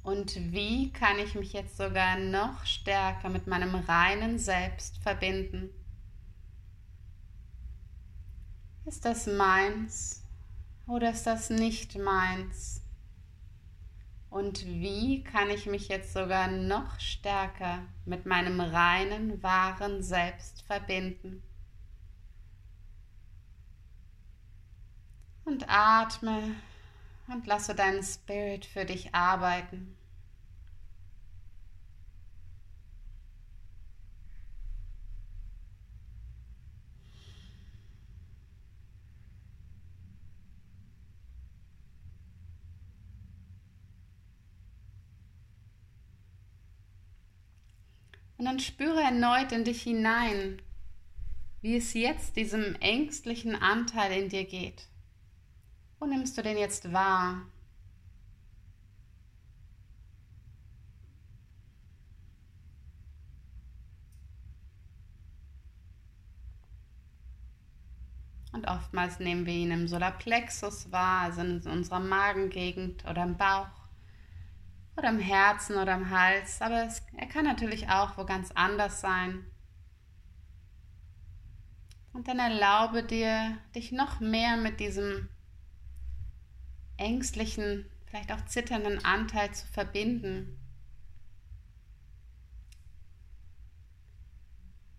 Und 0.04 0.36
wie 0.52 0.92
kann 0.92 1.18
ich 1.18 1.34
mich 1.34 1.52
jetzt 1.52 1.76
sogar 1.76 2.20
noch 2.20 2.64
stärker 2.64 3.28
mit 3.28 3.48
meinem 3.48 3.74
reinen 3.74 4.38
Selbst 4.38 4.98
verbinden? 4.98 5.70
Ist 8.84 9.04
das 9.04 9.26
meins 9.26 10.22
oder 10.86 11.10
ist 11.10 11.26
das 11.26 11.50
nicht 11.50 11.98
meins? 11.98 12.82
Und 14.30 14.64
wie 14.64 15.24
kann 15.24 15.50
ich 15.50 15.66
mich 15.66 15.88
jetzt 15.88 16.12
sogar 16.12 16.46
noch 16.46 17.00
stärker 17.00 17.82
mit 18.04 18.24
meinem 18.24 18.60
reinen, 18.60 19.42
wahren 19.42 20.04
Selbst 20.04 20.62
verbinden? 20.62 21.42
Und 25.46 25.70
atme 25.70 26.56
und 27.28 27.46
lasse 27.46 27.74
deinen 27.74 28.02
Spirit 28.02 28.66
für 28.66 28.84
dich 28.84 29.14
arbeiten. 29.14 29.96
Und 48.36 48.44
dann 48.44 48.58
spüre 48.60 49.00
erneut 49.00 49.52
in 49.52 49.64
dich 49.64 49.82
hinein, 49.82 50.60
wie 51.62 51.76
es 51.76 51.94
jetzt 51.94 52.36
diesem 52.36 52.74
ängstlichen 52.80 53.54
Anteil 53.54 54.12
in 54.20 54.28
dir 54.28 54.44
geht. 54.44 54.88
Wo 55.98 56.06
nimmst 56.06 56.36
du 56.36 56.42
den 56.42 56.58
jetzt 56.58 56.92
wahr? 56.92 57.42
Und 68.52 68.68
oftmals 68.68 69.20
nehmen 69.20 69.44
wir 69.44 69.52
ihn 69.52 69.70
im 69.70 69.86
Solarplexus 69.86 70.90
wahr, 70.90 71.22
also 71.22 71.42
in 71.42 71.60
unserer 71.66 72.00
Magengegend 72.00 73.04
oder 73.04 73.22
im 73.22 73.36
Bauch 73.36 73.68
oder 74.96 75.10
im 75.10 75.18
Herzen 75.18 75.76
oder 75.76 75.94
im 75.94 76.08
Hals. 76.08 76.62
Aber 76.62 76.86
es, 76.86 77.02
er 77.16 77.26
kann 77.26 77.44
natürlich 77.44 77.90
auch 77.90 78.16
wo 78.16 78.24
ganz 78.24 78.50
anders 78.52 79.00
sein. 79.00 79.44
Und 82.14 82.28
dann 82.28 82.38
erlaube 82.38 83.02
dir, 83.02 83.58
dich 83.74 83.92
noch 83.92 84.20
mehr 84.20 84.56
mit 84.56 84.80
diesem 84.80 85.28
ängstlichen, 86.96 87.86
vielleicht 88.06 88.32
auch 88.32 88.44
zitternden 88.46 89.04
Anteil 89.04 89.52
zu 89.52 89.66
verbinden. 89.66 90.58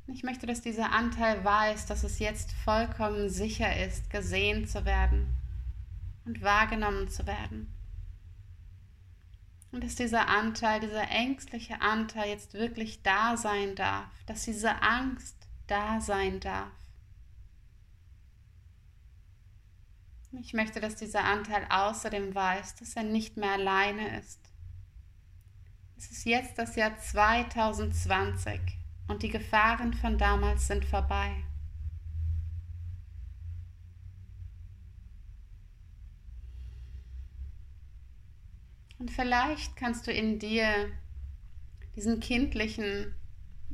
Ich 0.08 0.24
möchte, 0.24 0.48
dass 0.48 0.62
dieser 0.62 0.94
Anteil 0.94 1.44
weiß, 1.44 1.86
dass 1.86 2.04
es 2.04 2.20
jetzt 2.20 2.54
vollkommen 2.54 3.30
sicher 3.30 3.86
ist, 3.86 4.10
gesehen 4.10 4.66
zu 4.66 4.86
werden 4.86 5.36
und 6.26 6.42
wahrgenommen 6.42 7.10
zu 7.10 7.28
werden. 7.28 7.74
Und 9.72 9.84
dass 9.84 9.96
dieser 9.96 10.30
Anteil, 10.30 10.80
dieser 10.80 11.10
ängstliche 11.12 11.82
Anteil 11.82 12.30
jetzt 12.30 12.54
wirklich 12.54 13.04
da 13.04 13.36
sein 13.36 13.76
darf, 13.76 14.08
dass 14.26 14.44
diese 14.44 14.82
Angst 14.82 15.36
da 15.68 16.00
sein 16.00 16.40
darf. 16.40 16.72
Ich 20.39 20.54
möchte, 20.54 20.80
dass 20.80 20.95
dieser 20.95 21.23
Anteil 21.23 21.65
außerdem 21.69 22.34
weiß, 22.36 22.76
dass 22.76 22.95
er 22.95 23.04
nicht 23.04 23.38
mehr 23.38 23.54
alleine 23.54 24.19
ist. 24.19 24.39
Es 25.97 26.12
ist 26.12 26.26
jetzt 26.26 26.58
das 26.58 26.76
Jahr 26.76 26.97
2020 26.97 28.60
und 29.08 29.23
die 29.23 29.30
Gefahren 29.30 29.93
von 29.93 30.17
damals 30.17 30.67
sind 30.67 30.86
vorbei. 30.86 31.43
Und 39.00 39.12
vielleicht 39.12 39.76
kannst 39.76 40.06
du 40.08 40.12
in 40.12 40.39
dir 40.39 40.91
diesen 41.95 42.19
kindlichen 42.19 43.15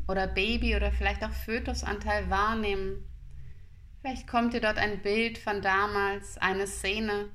oder 0.07 0.27
Baby 0.27 0.75
oder 0.75 0.91
vielleicht 0.91 1.23
auch 1.23 1.31
Fötusanteil 1.31 2.29
wahrnehmen, 2.29 3.05
Vielleicht 4.03 4.27
kommt 4.27 4.53
dir 4.53 4.59
dort 4.59 4.77
ein 4.77 5.01
Bild 5.01 5.37
von 5.37 5.61
damals, 5.61 6.37
eine 6.37 6.67
Szene, 6.67 7.29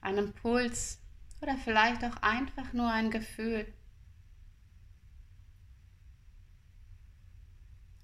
ein 0.00 0.16
Impuls 0.16 0.98
oder 1.42 1.58
vielleicht 1.58 2.02
auch 2.04 2.16
einfach 2.22 2.72
nur 2.72 2.90
ein 2.90 3.10
Gefühl. 3.10 3.70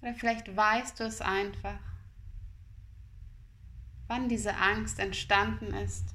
Oder 0.03 0.13
vielleicht 0.13 0.55
weißt 0.55 0.99
du 0.99 1.05
es 1.05 1.21
einfach, 1.21 1.79
wann 4.05 4.29
diese 4.29 4.55
Angst 4.55 4.99
entstanden 4.99 5.73
ist. 5.73 6.14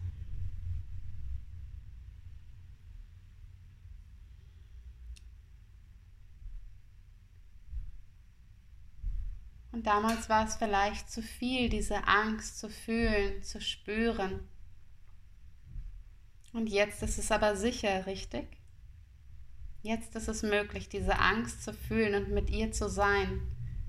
Und 9.81 9.87
damals 9.87 10.29
war 10.29 10.47
es 10.47 10.57
vielleicht 10.57 11.11
zu 11.11 11.23
viel, 11.23 11.71
diese 11.71 12.07
Angst 12.07 12.59
zu 12.59 12.69
fühlen, 12.69 13.43
zu 13.43 13.63
spüren. 13.63 14.47
Und 16.53 16.67
jetzt 16.69 17.03
ist 17.03 17.17
es 17.17 17.33
aber 17.33 17.57
sicher, 17.57 18.05
richtig? 18.05 18.47
Jetzt 19.81 20.15
ist 20.17 20.29
es 20.29 20.43
möglich, 20.43 20.91
diese 20.91 21.19
Angst 21.19 21.65
zu 21.65 21.73
fühlen 21.73 22.15
und 22.15 22.31
mit 22.31 22.51
ihr 22.51 22.73
zu 22.73 22.91
sein, 22.91 23.41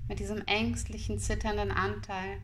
mit 0.08 0.20
diesem 0.20 0.48
ängstlichen, 0.48 1.20
zitternden 1.20 1.72
Anteil. 1.72 2.42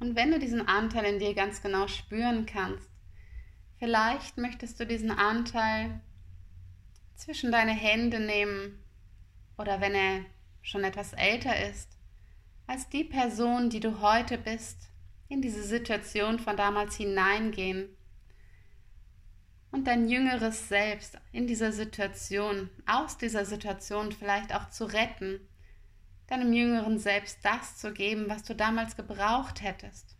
Und 0.00 0.16
wenn 0.16 0.32
du 0.32 0.40
diesen 0.40 0.66
Anteil 0.66 1.04
in 1.04 1.20
dir 1.20 1.32
ganz 1.32 1.62
genau 1.62 1.86
spüren 1.86 2.44
kannst, 2.44 2.91
Vielleicht 3.82 4.38
möchtest 4.38 4.78
du 4.78 4.86
diesen 4.86 5.10
Anteil 5.10 6.00
zwischen 7.16 7.50
deine 7.50 7.72
Hände 7.72 8.20
nehmen 8.20 8.78
oder 9.58 9.80
wenn 9.80 9.96
er 9.96 10.20
schon 10.62 10.84
etwas 10.84 11.14
älter 11.14 11.68
ist, 11.68 11.98
als 12.68 12.88
die 12.90 13.02
Person, 13.02 13.70
die 13.70 13.80
du 13.80 14.00
heute 14.00 14.38
bist, 14.38 14.88
in 15.28 15.42
diese 15.42 15.64
Situation 15.64 16.38
von 16.38 16.56
damals 16.56 16.94
hineingehen 16.94 17.88
und 19.72 19.88
dein 19.88 20.08
jüngeres 20.08 20.68
Selbst 20.68 21.18
in 21.32 21.48
dieser 21.48 21.72
Situation, 21.72 22.70
aus 22.86 23.18
dieser 23.18 23.44
Situation 23.44 24.12
vielleicht 24.12 24.54
auch 24.54 24.70
zu 24.70 24.84
retten, 24.84 25.40
deinem 26.28 26.52
jüngeren 26.52 27.00
Selbst 27.00 27.40
das 27.42 27.78
zu 27.78 27.92
geben, 27.92 28.26
was 28.28 28.44
du 28.44 28.54
damals 28.54 28.94
gebraucht 28.94 29.60
hättest. 29.60 30.16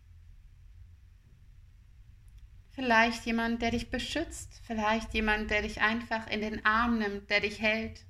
Vielleicht 2.73 3.27
jemand, 3.27 3.61
der 3.61 3.71
dich 3.71 3.91
beschützt, 3.91 4.63
vielleicht 4.65 5.13
jemand, 5.13 5.51
der 5.51 5.61
dich 5.61 5.83
einfach 5.83 6.27
in 6.27 6.41
den 6.41 6.65
Arm 6.65 6.99
nimmt, 6.99 7.29
der 7.29 7.41
dich 7.41 7.61
hält 7.61 8.07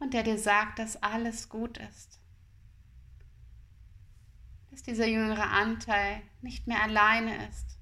und 0.00 0.12
der 0.12 0.24
dir 0.24 0.38
sagt, 0.38 0.80
dass 0.80 1.00
alles 1.02 1.48
gut 1.48 1.78
ist. 1.78 2.18
Dass 4.72 4.82
dieser 4.82 5.06
jüngere 5.06 5.50
Anteil 5.50 6.20
nicht 6.42 6.66
mehr 6.66 6.82
alleine 6.82 7.46
ist. 7.48 7.78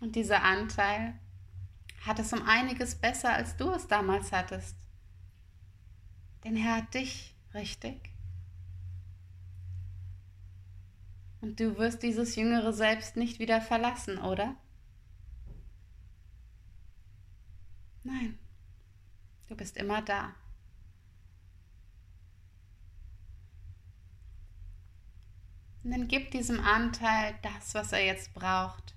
Und 0.00 0.14
dieser 0.14 0.44
Anteil 0.44 1.18
hat 2.06 2.20
es 2.20 2.32
um 2.32 2.42
einiges 2.42 2.94
besser, 2.94 3.32
als 3.32 3.56
du 3.56 3.70
es 3.70 3.88
damals 3.88 4.30
hattest. 4.30 4.83
Denn 6.44 6.56
er 6.56 6.76
hat 6.76 6.94
dich 6.94 7.34
richtig. 7.54 8.10
Und 11.40 11.58
du 11.60 11.76
wirst 11.76 12.02
dieses 12.02 12.36
jüngere 12.36 12.72
Selbst 12.72 13.16
nicht 13.16 13.38
wieder 13.38 13.60
verlassen, 13.60 14.18
oder? 14.18 14.56
Nein, 18.02 18.38
du 19.48 19.56
bist 19.56 19.76
immer 19.76 20.02
da. 20.02 20.34
Und 25.82 25.90
dann 25.90 26.08
gib 26.08 26.30
diesem 26.30 26.60
Anteil 26.60 27.34
das, 27.42 27.74
was 27.74 27.92
er 27.92 28.04
jetzt 28.04 28.32
braucht. 28.32 28.94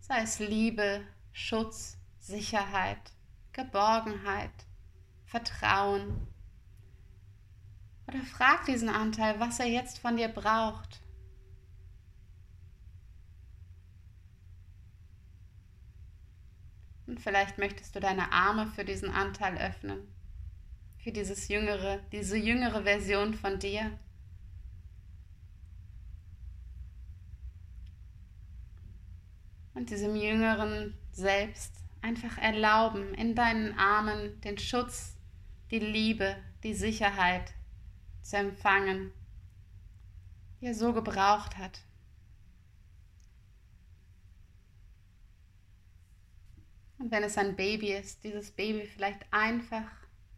Sei 0.00 0.22
es 0.22 0.38
Liebe, 0.38 1.04
Schutz, 1.32 1.98
Sicherheit, 2.20 3.12
Geborgenheit, 3.52 4.52
Vertrauen. 5.34 6.28
Oder 8.06 8.20
frag 8.20 8.66
diesen 8.66 8.88
Anteil, 8.88 9.40
was 9.40 9.58
er 9.58 9.66
jetzt 9.66 9.98
von 9.98 10.16
dir 10.16 10.28
braucht. 10.28 11.02
Und 17.08 17.18
vielleicht 17.18 17.58
möchtest 17.58 17.96
du 17.96 18.00
deine 18.00 18.30
Arme 18.30 18.68
für 18.68 18.84
diesen 18.84 19.10
Anteil 19.10 19.58
öffnen, 19.58 20.06
für 20.98 21.10
dieses 21.10 21.48
jüngere, 21.48 21.98
diese 22.12 22.36
jüngere 22.36 22.84
Version 22.84 23.34
von 23.34 23.58
dir. 23.58 23.98
Und 29.74 29.90
diesem 29.90 30.14
jüngeren 30.14 30.96
Selbst 31.10 31.74
einfach 32.02 32.38
erlauben, 32.38 33.14
in 33.14 33.34
deinen 33.34 33.76
Armen 33.76 34.40
den 34.42 34.58
Schutz, 34.58 35.13
die 35.70 35.78
Liebe, 35.78 36.36
die 36.62 36.74
Sicherheit 36.74 37.54
zu 38.22 38.36
empfangen, 38.36 39.12
die 40.60 40.66
er 40.66 40.74
so 40.74 40.92
gebraucht 40.92 41.58
hat. 41.58 41.80
Und 46.98 47.10
wenn 47.10 47.22
es 47.22 47.36
ein 47.36 47.54
Baby 47.54 47.92
ist, 47.92 48.24
dieses 48.24 48.50
Baby 48.50 48.86
vielleicht 48.86 49.30
einfach 49.30 49.90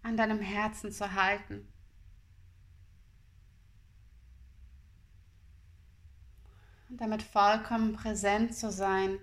an 0.03 0.17
deinem 0.17 0.41
Herzen 0.41 0.91
zu 0.91 1.13
halten. 1.13 1.73
Und 6.89 7.01
damit 7.01 7.23
vollkommen 7.23 7.93
präsent 7.93 8.55
zu 8.55 8.71
sein. 8.71 9.19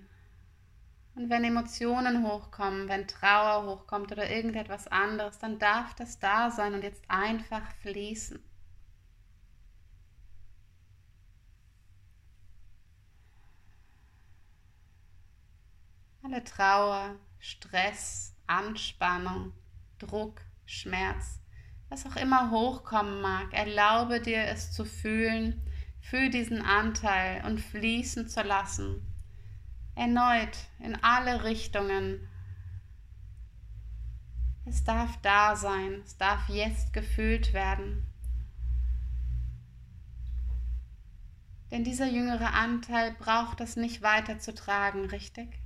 Und 1.16 1.30
wenn 1.30 1.44
Emotionen 1.44 2.28
hochkommen, 2.28 2.90
wenn 2.90 3.08
Trauer 3.08 3.66
hochkommt 3.68 4.12
oder 4.12 4.30
irgendetwas 4.32 4.88
anderes, 4.88 5.38
dann 5.38 5.60
darf 5.60 5.94
das 5.94 6.18
da 6.20 6.50
sein 6.50 6.74
und 6.74 6.84
jetzt 6.84 7.04
einfach 7.08 7.72
fließen. 7.82 8.44
Alle 16.24 16.44
Trauer, 16.44 17.16
Stress, 17.38 18.36
Anspannung, 18.48 19.54
Druck, 20.00 20.42
Schmerz, 20.66 21.42
was 21.90 22.06
auch 22.08 22.16
immer 22.16 22.50
hochkommen 22.50 23.22
mag, 23.22 23.54
erlaube 23.54 24.20
dir 24.20 24.46
es 24.48 24.72
zu 24.72 24.86
fühlen, 24.86 25.62
für 26.02 26.30
diesen 26.30 26.62
Anteil 26.62 27.46
und 27.46 27.60
fließen 27.60 28.30
zu 28.30 28.42
lassen. 28.42 29.13
Erneut 29.96 30.58
in 30.80 30.96
alle 31.04 31.44
Richtungen. 31.44 32.28
Es 34.66 34.84
darf 34.84 35.18
da 35.22 35.56
sein, 35.56 36.02
es 36.06 36.18
darf 36.18 36.50
jetzt 36.50 36.94
gefühlt 36.94 37.54
werden. 37.54 38.08
Denn 41.70 41.84
dieser 41.84 42.08
jüngere 42.08 42.54
Anteil 42.54 43.14
braucht 43.14 43.60
es 43.60 43.76
nicht 43.76 44.02
weiter 44.02 44.40
zu 44.40 44.54
tragen, 44.54 45.06
richtig? 45.06 45.60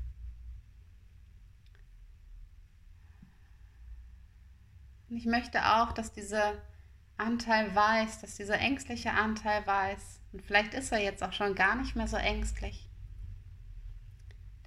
Und 5.10 5.18
ich 5.18 5.26
möchte 5.26 5.76
auch, 5.76 5.92
dass 5.92 6.12
dieser 6.12 6.54
Anteil 7.18 7.74
weiß, 7.74 8.22
dass 8.22 8.36
dieser 8.36 8.60
ängstliche 8.60 9.12
Anteil 9.12 9.66
weiß, 9.66 10.22
und 10.34 10.42
vielleicht 10.42 10.74
ist 10.74 10.92
er 10.92 11.00
jetzt 11.00 11.24
auch 11.24 11.34
schon 11.34 11.56
gar 11.56 11.76
nicht 11.76 11.96
mehr 11.96 12.08
so 12.08 12.18
ängstlich, 12.18 12.87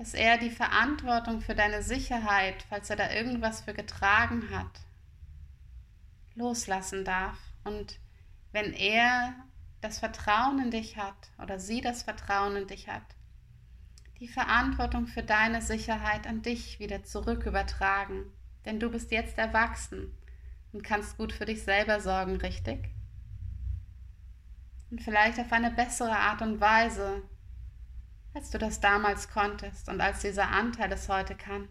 dass 0.01 0.15
er 0.15 0.39
die 0.39 0.49
Verantwortung 0.49 1.43
für 1.43 1.55
deine 1.55 1.83
Sicherheit, 1.83 2.65
falls 2.71 2.89
er 2.89 2.97
da 2.97 3.11
irgendwas 3.11 3.61
für 3.61 3.75
getragen 3.75 4.49
hat, 4.49 4.81
loslassen 6.35 7.05
darf. 7.05 7.37
Und 7.65 8.01
wenn 8.51 8.73
er 8.73 9.35
das 9.83 9.99
Vertrauen 9.99 10.59
in 10.59 10.71
dich 10.71 10.97
hat 10.97 11.29
oder 11.37 11.59
sie 11.59 11.83
das 11.83 12.03
Vertrauen 12.03 12.57
in 12.57 12.67
dich 12.67 12.89
hat, 12.89 13.05
die 14.21 14.29
Verantwortung 14.29 15.07
für 15.07 15.23
deine 15.23 15.61
Sicherheit 15.61 16.27
an 16.27 16.41
dich 16.41 16.81
wieder 16.81 17.05
zurück 17.05 17.45
übertragen. 17.45 18.25
Denn 18.65 18.81
du 18.81 18.91
bist 18.91 19.11
jetzt 19.11 19.37
erwachsen 19.37 20.17
und 20.73 20.83
kannst 20.83 21.19
gut 21.19 21.35
für 21.35 21.45
dich 21.45 21.63
selber 21.63 22.01
sorgen, 22.01 22.37
richtig? 22.37 22.89
Und 24.91 25.03
vielleicht 25.03 25.39
auf 25.39 25.53
eine 25.53 25.71
bessere 25.71 26.17
Art 26.17 26.41
und 26.41 26.59
Weise, 26.59 27.23
als 28.35 28.51
du 28.51 28.59
das 28.59 28.81
damals 28.81 29.29
konntest 29.31 29.89
und 29.89 30.01
als 30.01 30.21
dieser 30.21 30.49
Anteil 30.49 30.93
es 30.93 31.09
heute 31.09 31.35
kann. 31.35 31.69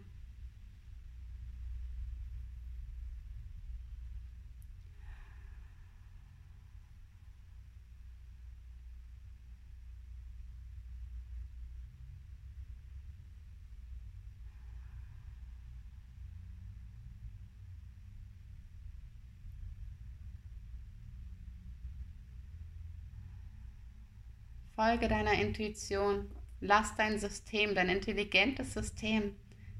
Folge 24.76 25.08
deiner 25.08 25.34
Intuition. 25.34 26.39
Lass 26.60 26.94
dein 26.96 27.18
System, 27.18 27.74
dein 27.74 27.88
intelligentes 27.88 28.74
System, 28.74 29.34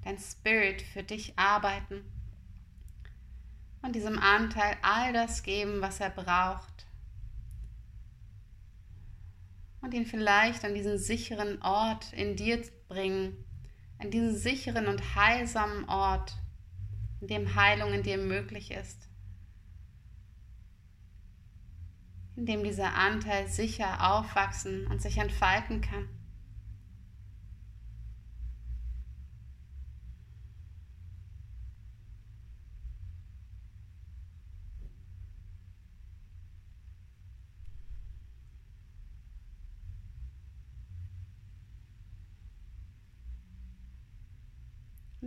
dein 0.05 0.19
Spirit 0.19 0.83
für 0.83 1.03
dich 1.03 1.39
arbeiten. 1.39 2.05
Und 3.83 3.95
diesem 3.95 4.19
Anteil 4.19 4.77
all 4.83 5.13
das 5.13 5.43
geben, 5.43 5.81
was 5.81 6.01
er 6.01 6.11
braucht. 6.11 6.87
Und 9.83 9.95
ihn 9.95 10.07
vielleicht 10.07 10.65
an 10.65 10.75
diesen 10.75 10.99
sicheren 10.99 11.63
Ort 11.63 12.13
in 12.13 12.37
dir 12.37 12.63
bringen. 12.89 13.45
An 13.99 14.11
diesen 14.11 14.37
sicheren 14.37 14.87
und 14.87 15.15
heilsamen 15.15 15.89
Ort, 15.89 16.35
in 17.21 17.29
dem 17.29 17.55
Heilung 17.55 17.93
in 17.93 18.03
dir 18.03 18.19
möglich 18.19 18.71
ist. 18.71 19.11
in 22.41 22.47
dem 22.47 22.65
dieser 22.65 22.95
Anteil 22.95 23.49
sicher 23.49 24.13
aufwachsen 24.15 24.87
und 24.87 25.03
sich 25.03 25.19
entfalten 25.19 25.83
kann. 25.83 26.09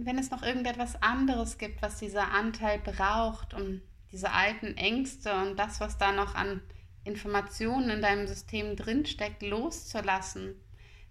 Wenn 0.05 0.17
es 0.17 0.31
noch 0.31 0.43
irgendetwas 0.43 1.01
anderes 1.01 1.57
gibt, 1.57 1.81
was 1.81 1.97
dieser 1.97 2.31
Anteil 2.31 2.79
braucht, 2.79 3.53
um 3.53 3.81
diese 4.11 4.31
alten 4.31 4.77
Ängste 4.77 5.33
und 5.33 5.57
das, 5.57 5.79
was 5.79 5.97
da 5.97 6.11
noch 6.11 6.35
an 6.35 6.61
Informationen 7.03 7.89
in 7.89 8.01
deinem 8.01 8.27
System 8.27 8.75
drinsteckt, 8.75 9.41
loszulassen, 9.41 10.55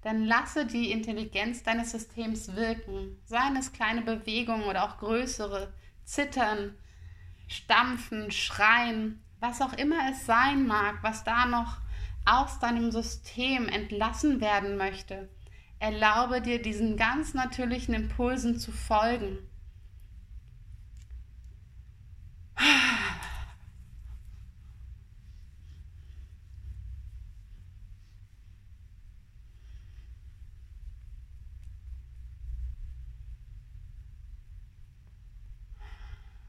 dann 0.03 0.25
lasse 0.25 0.67
die 0.67 0.91
Intelligenz 0.91 1.63
deines 1.63 1.93
Systems 1.93 2.55
wirken. 2.55 3.19
Seien 3.25 3.57
es 3.57 3.73
kleine 3.73 4.03
Bewegungen 4.03 4.65
oder 4.65 4.85
auch 4.85 4.99
größere, 4.99 5.73
zittern, 6.05 6.75
stampfen, 7.47 8.31
schreien, 8.31 9.23
was 9.41 9.61
auch 9.61 9.73
immer 9.75 10.11
es 10.11 10.27
sein 10.27 10.67
mag, 10.67 11.03
was 11.03 11.25
da 11.25 11.47
noch 11.47 11.79
aus 12.25 12.59
deinem 12.59 12.91
System 12.91 13.69
entlassen 13.69 14.41
werden 14.41 14.77
möchte. 14.77 15.29
Erlaube 15.83 16.41
dir 16.41 16.63
diesen 16.63 16.97
ganz 16.97 17.35
natürlichen 17.35 17.93
Impulsen 17.93 18.57
zu 18.57 18.71
folgen. 18.71 19.37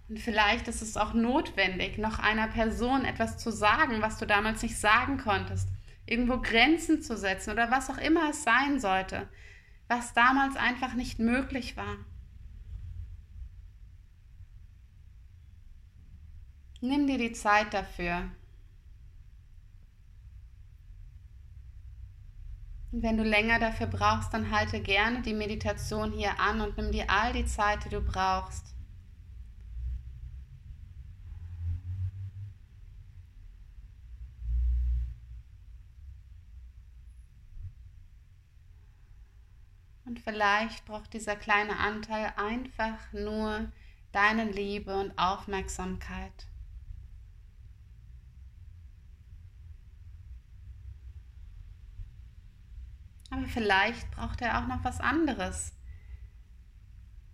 Und 0.09 0.19
vielleicht 0.19 0.67
ist 0.67 0.83
es 0.83 0.95
auch 0.95 1.15
notwendig, 1.15 1.97
noch 1.97 2.19
einer 2.19 2.47
Person 2.49 3.03
etwas 3.03 3.39
zu 3.39 3.51
sagen, 3.51 4.03
was 4.03 4.19
du 4.19 4.27
damals 4.27 4.61
nicht 4.61 4.77
sagen 4.77 5.17
konntest. 5.17 5.69
Irgendwo 6.05 6.39
Grenzen 6.39 7.01
zu 7.01 7.17
setzen 7.17 7.51
oder 7.51 7.71
was 7.71 7.89
auch 7.89 7.97
immer 7.97 8.29
es 8.29 8.43
sein 8.43 8.79
sollte, 8.79 9.29
was 9.87 10.13
damals 10.13 10.55
einfach 10.55 10.93
nicht 10.95 11.19
möglich 11.19 11.77
war. 11.77 11.97
Nimm 16.81 17.07
dir 17.07 17.17
die 17.17 17.31
Zeit 17.31 17.73
dafür. 17.73 18.29
Und 22.91 23.01
wenn 23.01 23.17
du 23.17 23.23
länger 23.23 23.57
dafür 23.59 23.87
brauchst, 23.87 24.33
dann 24.33 24.51
halte 24.51 24.81
gerne 24.81 25.21
die 25.21 25.33
Meditation 25.33 26.11
hier 26.11 26.39
an 26.39 26.61
und 26.61 26.77
nimm 26.77 26.91
dir 26.91 27.09
all 27.09 27.33
die 27.33 27.45
Zeit, 27.45 27.85
die 27.85 27.89
du 27.89 28.01
brauchst. 28.01 28.72
Und 40.13 40.19
vielleicht 40.19 40.85
braucht 40.85 41.11
dieser 41.13 41.35
kleine 41.35 41.79
Anteil 41.79 42.33
einfach 42.35 42.99
nur 43.13 43.71
deine 44.11 44.45
Liebe 44.45 44.95
und 44.95 45.17
Aufmerksamkeit. 45.17 46.45
Aber 53.31 53.47
vielleicht 53.47 54.11
braucht 54.11 54.41
er 54.41 54.59
auch 54.59 54.67
noch 54.67 54.83
was 54.83 54.99
anderes. 54.99 55.73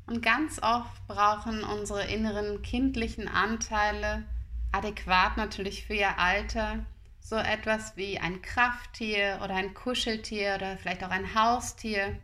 Und 0.07 0.21
ganz 0.21 0.63
oft 0.63 1.05
brauchen 1.05 1.65
unsere 1.65 2.05
inneren 2.05 2.61
kindlichen 2.61 3.27
Anteile, 3.27 4.23
adäquat 4.71 5.35
natürlich 5.35 5.85
für 5.85 5.95
ihr 5.95 6.17
Alter, 6.17 6.85
so 7.19 7.35
etwas 7.35 7.97
wie 7.97 8.19
ein 8.19 8.41
Krafttier 8.41 9.41
oder 9.43 9.55
ein 9.55 9.73
Kuscheltier 9.73 10.53
oder 10.55 10.77
vielleicht 10.77 11.03
auch 11.03 11.11
ein 11.11 11.35
Haustier 11.35 12.17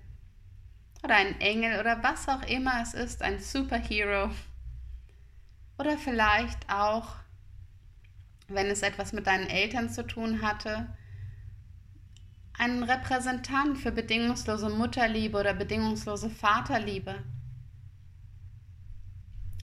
oder 1.05 1.15
ein 1.15 1.39
Engel 1.39 1.79
oder 1.79 2.03
was 2.03 2.27
auch 2.27 2.41
immer 2.43 2.81
es 2.81 2.93
ist, 2.93 3.21
ein 3.21 3.39
Superhero. 3.39 4.31
Oder 5.77 5.97
vielleicht 5.97 6.69
auch, 6.69 7.15
wenn 8.47 8.67
es 8.67 8.81
etwas 8.81 9.13
mit 9.13 9.27
deinen 9.27 9.47
Eltern 9.47 9.89
zu 9.89 10.05
tun 10.05 10.41
hatte, 10.41 10.87
einen 12.57 12.83
Repräsentant 12.83 13.77
für 13.77 13.91
bedingungslose 13.91 14.69
Mutterliebe 14.69 15.37
oder 15.37 15.53
bedingungslose 15.53 16.29
Vaterliebe. 16.29 17.23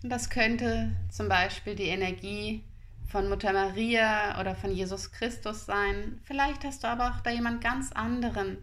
Das 0.03 0.31
könnte 0.31 0.95
zum 1.11 1.29
Beispiel 1.29 1.75
die 1.75 1.85
Energie 1.85 2.65
von 3.07 3.29
Mutter 3.29 3.53
Maria 3.53 4.41
oder 4.41 4.55
von 4.55 4.71
Jesus 4.73 5.11
Christus 5.11 5.67
sein. 5.67 6.21
Vielleicht 6.25 6.65
hast 6.65 6.85
du 6.85 6.89
aber 6.89 7.11
auch 7.11 7.21
da 7.21 7.31
jemand 7.31 7.63
ganz 7.63 7.93
anderen, 7.93 8.59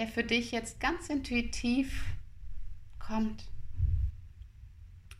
der 0.00 0.08
für 0.08 0.24
dich 0.24 0.50
jetzt 0.50 0.80
ganz 0.80 1.08
intuitiv 1.08 2.04
kommt. 2.98 3.44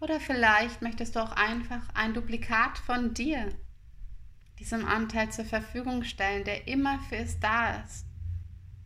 Oder 0.01 0.19
vielleicht 0.19 0.83
möchtest 0.83 1.15
du 1.15 1.21
auch 1.21 1.33
einfach 1.33 1.83
ein 1.95 2.15
Duplikat 2.15 2.79
von 2.79 3.15
dir 3.15 3.55
diesem 4.59 4.85
Anteil 4.85 5.31
zur 5.31 5.45
Verfügung 5.45 6.03
stellen, 6.03 6.45
der 6.45 6.67
immer 6.67 6.99
für 7.09 7.17
es 7.17 7.39
da 7.39 7.81
ist 7.83 8.07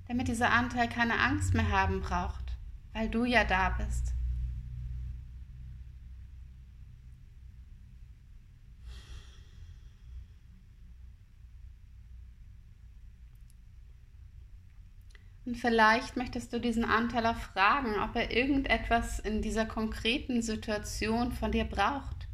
damit 0.08 0.28
dieser 0.28 0.50
Anteil 0.50 0.88
keine 0.88 1.18
Angst 1.18 1.54
mehr 1.54 1.70
haben 1.70 2.00
braucht, 2.00 2.56
weil 2.92 3.08
du 3.08 3.24
ja 3.24 3.44
da 3.44 3.70
bist. 3.70 4.13
Und 15.46 15.56
vielleicht 15.56 16.16
möchtest 16.16 16.52
du 16.52 16.60
diesen 16.60 16.84
Anteil 16.84 17.26
auch 17.26 17.36
fragen, 17.36 17.98
ob 17.98 18.16
er 18.16 18.30
irgendetwas 18.30 19.18
in 19.18 19.42
dieser 19.42 19.66
konkreten 19.66 20.40
Situation 20.40 21.32
von 21.32 21.52
dir 21.52 21.64
braucht. 21.64 22.24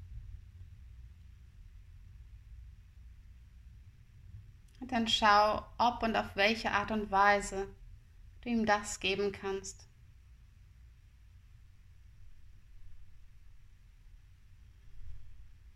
dann 4.90 5.06
schau, 5.06 5.64
ob 5.78 6.02
und 6.02 6.16
auf 6.16 6.34
welche 6.34 6.72
Art 6.72 6.90
und 6.90 7.10
Weise 7.10 7.68
du 8.42 8.48
ihm 8.48 8.66
das 8.66 9.00
geben 9.00 9.32
kannst. 9.32 9.86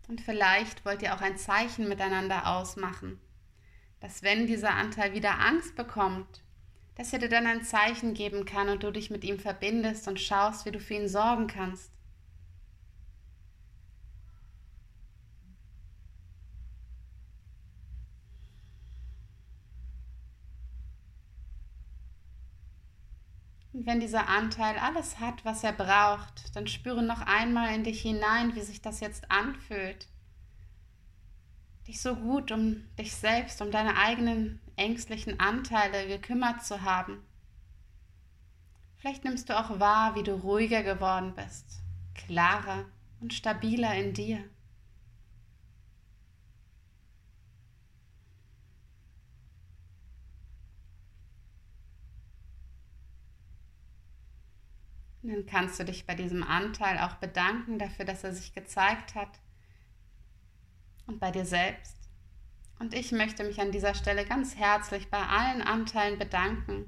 Und 0.09 0.20
vielleicht 0.20 0.85
wollt 0.85 1.03
ihr 1.03 1.14
auch 1.14 1.20
ein 1.20 1.38
Zeichen 1.38 1.88
miteinander 1.88 2.47
ausmachen, 2.47 3.20
dass 4.01 4.23
wenn 4.23 4.47
dieser 4.47 4.75
Anteil 4.75 5.14
wieder 5.14 5.38
Angst 5.38 5.77
bekommt, 5.77 6.44
dass 6.97 7.13
er 7.13 7.19
dir 7.21 7.29
dann 7.29 7.47
ein 7.47 7.63
Zeichen 7.65 8.15
geben 8.15 8.45
kann 8.45 8.69
und 8.69 8.83
du 8.83 8.91
dich 8.91 9.11
mit 9.11 9.25
ihm 9.25 9.39
verbindest 9.39 10.09
und 10.09 10.21
schaust, 10.21 10.67
wie 10.67 10.73
du 10.73 10.81
für 10.81 10.95
ihn 10.95 11.09
sorgen 11.09 11.47
kannst. 11.47 11.93
Und 23.75 23.85
wenn 23.87 24.01
dieser 24.01 24.29
Anteil 24.29 24.79
alles 24.79 25.21
hat, 25.21 25.45
was 25.45 25.63
er 25.65 25.73
braucht, 25.75 26.57
dann 26.57 26.67
spüre 26.67 27.03
noch 27.03 27.21
einmal 27.21 27.75
in 27.75 27.85
dich 27.85 28.01
hinein, 28.01 28.55
wie 28.55 28.63
sich 28.63 28.81
das 28.81 29.01
jetzt 29.01 29.31
anfühlt. 29.31 30.09
Dich 31.87 32.01
so 32.01 32.16
gut 32.16 32.51
um 32.51 32.83
dich 32.99 33.14
selbst, 33.14 33.61
um 33.61 33.70
deine 33.70 33.99
eigenen 33.99 34.59
ängstlichen 34.77 35.38
Anteile 35.38 36.09
gekümmert 36.09 36.64
zu 36.64 36.81
haben. 36.83 37.23
Vielleicht 38.97 39.25
nimmst 39.25 39.51
du 39.51 39.59
auch 39.59 39.81
wahr, 39.81 40.14
wie 40.14 40.23
du 40.23 40.33
ruhiger 40.33 40.83
geworden 40.83 41.35
bist, 41.35 41.83
klarer 42.14 42.87
und 43.20 43.35
stabiler 43.35 43.94
in 43.94 44.14
dir. 44.14 44.38
Und 55.23 55.31
dann 55.31 55.47
kannst 55.47 55.79
du 55.79 55.85
dich 55.85 56.07
bei 56.07 56.14
diesem 56.14 56.42
Anteil 56.42 56.99
auch 56.99 57.16
bedanken 57.16 57.79
dafür, 57.79 58.07
dass 58.07 58.25
er 58.25 58.33
sich 58.33 58.55
gezeigt 58.55 59.14
hat 59.14 59.38
und 61.07 61.21
bei 61.21 61.31
dir 61.31 61.45
selbst. 61.45 61.97
Und 62.79 62.95
ich 62.95 63.12
möchte 63.12 63.45
mich 63.45 63.61
an 63.61 63.73
dieser 63.73 63.95
Stelle 63.95 64.25
ganz 64.25 64.57
herzlich 64.57 65.11
bei 65.11 65.23
allen 65.25 65.62
Anteilen 65.62 66.19
bedanken, 66.19 66.87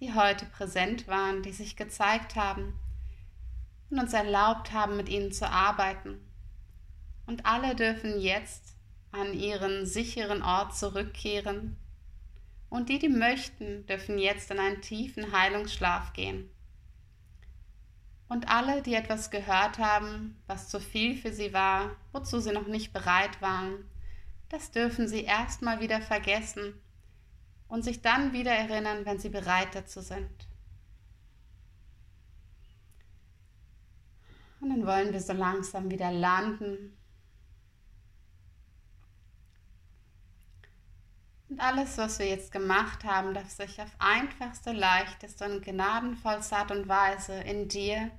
die 0.00 0.14
heute 0.14 0.46
präsent 0.46 1.08
waren, 1.08 1.42
die 1.42 1.52
sich 1.52 1.76
gezeigt 1.76 2.36
haben 2.36 2.78
und 3.90 3.98
uns 3.98 4.12
erlaubt 4.12 4.72
haben, 4.72 4.96
mit 4.96 5.08
ihnen 5.08 5.32
zu 5.32 5.48
arbeiten. 5.48 6.20
Und 7.26 7.46
alle 7.46 7.74
dürfen 7.74 8.20
jetzt 8.20 8.76
an 9.12 9.34
ihren 9.34 9.86
sicheren 9.86 10.42
Ort 10.42 10.76
zurückkehren 10.76 11.76
und 12.70 12.88
die, 12.88 12.98
die 12.98 13.08
möchten, 13.08 13.86
dürfen 13.86 14.18
jetzt 14.18 14.50
in 14.50 14.58
einen 14.58 14.82
tiefen 14.82 15.32
Heilungsschlaf 15.32 16.12
gehen. 16.12 16.50
Und 18.28 18.48
alle, 18.48 18.82
die 18.82 18.94
etwas 18.94 19.30
gehört 19.30 19.78
haben, 19.78 20.36
was 20.46 20.68
zu 20.68 20.80
viel 20.80 21.16
für 21.16 21.32
sie 21.32 21.52
war, 21.52 21.96
wozu 22.12 22.40
sie 22.40 22.52
noch 22.52 22.66
nicht 22.66 22.92
bereit 22.92 23.40
waren, 23.40 23.84
das 24.50 24.70
dürfen 24.70 25.08
sie 25.08 25.24
erstmal 25.24 25.80
wieder 25.80 26.00
vergessen 26.00 26.74
und 27.68 27.84
sich 27.84 28.02
dann 28.02 28.32
wieder 28.32 28.52
erinnern, 28.52 29.04
wenn 29.04 29.18
sie 29.18 29.28
bereit 29.28 29.74
dazu 29.74 30.00
sind. 30.00 30.48
Und 34.60 34.70
dann 34.70 34.86
wollen 34.86 35.12
wir 35.12 35.20
so 35.20 35.32
langsam 35.32 35.90
wieder 35.90 36.10
landen 36.10 36.97
Und 41.48 41.60
alles, 41.60 41.96
was 41.96 42.18
wir 42.18 42.26
jetzt 42.26 42.52
gemacht 42.52 43.04
haben, 43.04 43.32
darf 43.32 43.48
sich 43.48 43.80
auf 43.80 43.90
einfachste, 43.98 44.72
leichteste 44.72 45.46
und 45.46 45.64
gnadenvollste 45.64 46.56
Art 46.56 46.70
und 46.70 46.88
Weise 46.88 47.34
in 47.34 47.68
dir, 47.68 48.10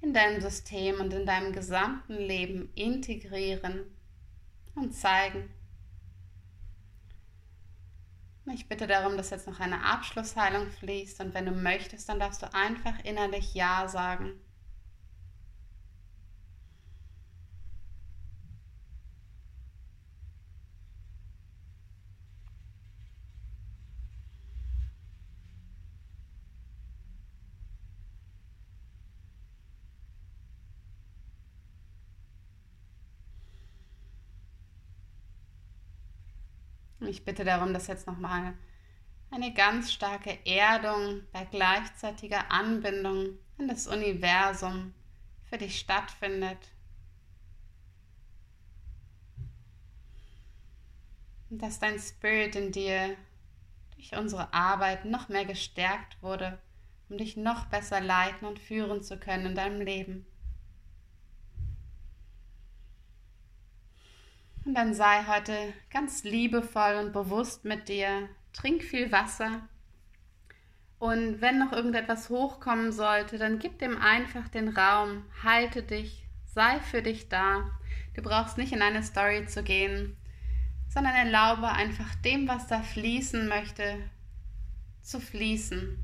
in 0.00 0.14
deinem 0.14 0.40
System 0.40 1.00
und 1.00 1.12
in 1.12 1.26
deinem 1.26 1.52
gesamten 1.52 2.14
Leben 2.14 2.70
integrieren 2.74 3.84
und 4.74 4.94
zeigen. 4.94 5.50
Ich 8.54 8.68
bitte 8.68 8.86
darum, 8.86 9.16
dass 9.16 9.30
jetzt 9.30 9.48
noch 9.48 9.58
eine 9.60 9.84
Abschlussheilung 9.84 10.70
fließt 10.70 11.20
und 11.20 11.34
wenn 11.34 11.46
du 11.46 11.52
möchtest, 11.52 12.08
dann 12.08 12.20
darfst 12.20 12.42
du 12.42 12.54
einfach 12.54 13.04
innerlich 13.04 13.54
Ja 13.54 13.88
sagen. 13.88 14.32
Ich 37.08 37.24
bitte 37.24 37.44
darum, 37.44 37.72
dass 37.72 37.86
jetzt 37.86 38.06
nochmal 38.06 38.54
eine 39.30 39.52
ganz 39.52 39.92
starke 39.92 40.38
Erdung 40.46 41.22
bei 41.32 41.44
gleichzeitiger 41.44 42.50
Anbindung 42.50 43.38
an 43.58 43.68
das 43.68 43.86
Universum 43.86 44.94
für 45.44 45.58
dich 45.58 45.78
stattfindet. 45.78 46.58
Und 51.50 51.62
dass 51.62 51.78
dein 51.78 51.98
Spirit 51.98 52.56
in 52.56 52.72
dir 52.72 53.16
durch 53.94 54.16
unsere 54.16 54.52
Arbeit 54.52 55.04
noch 55.04 55.28
mehr 55.28 55.44
gestärkt 55.44 56.20
wurde, 56.22 56.58
um 57.08 57.18
dich 57.18 57.36
noch 57.36 57.66
besser 57.66 58.00
leiten 58.00 58.46
und 58.46 58.58
führen 58.58 59.02
zu 59.02 59.18
können 59.18 59.46
in 59.46 59.54
deinem 59.54 59.80
Leben. 59.80 60.26
Und 64.66 64.74
dann 64.74 64.94
sei 64.94 65.24
heute 65.28 65.72
ganz 65.90 66.24
liebevoll 66.24 66.96
und 66.96 67.12
bewusst 67.12 67.64
mit 67.64 67.88
dir. 67.88 68.28
Trink 68.52 68.82
viel 68.82 69.12
Wasser. 69.12 69.68
Und 70.98 71.40
wenn 71.40 71.60
noch 71.60 71.72
irgendetwas 71.72 72.30
hochkommen 72.30 72.90
sollte, 72.90 73.38
dann 73.38 73.60
gib 73.60 73.78
dem 73.78 73.96
einfach 73.96 74.48
den 74.48 74.70
Raum. 74.70 75.22
Halte 75.44 75.84
dich. 75.84 76.26
Sei 76.46 76.80
für 76.80 77.00
dich 77.00 77.28
da. 77.28 77.70
Du 78.14 78.22
brauchst 78.22 78.58
nicht 78.58 78.72
in 78.72 78.82
eine 78.82 79.04
Story 79.04 79.46
zu 79.46 79.62
gehen, 79.62 80.16
sondern 80.88 81.14
erlaube 81.14 81.68
einfach 81.68 82.12
dem, 82.16 82.48
was 82.48 82.66
da 82.66 82.82
fließen 82.82 83.46
möchte, 83.46 83.98
zu 85.00 85.20
fließen. 85.20 85.96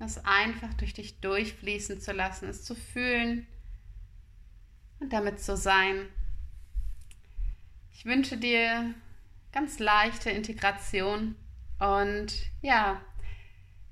Das 0.00 0.24
einfach 0.24 0.74
durch 0.74 0.94
dich 0.94 1.20
durchfließen 1.20 2.00
zu 2.00 2.12
lassen, 2.12 2.48
es 2.48 2.64
zu 2.64 2.74
fühlen 2.74 3.46
und 4.98 5.12
damit 5.12 5.38
zu 5.38 5.56
sein. 5.56 6.08
Ich 7.96 8.04
wünsche 8.04 8.36
dir 8.36 8.92
ganz 9.52 9.78
leichte 9.78 10.28
Integration 10.28 11.36
und 11.78 12.34
ja, 12.60 13.00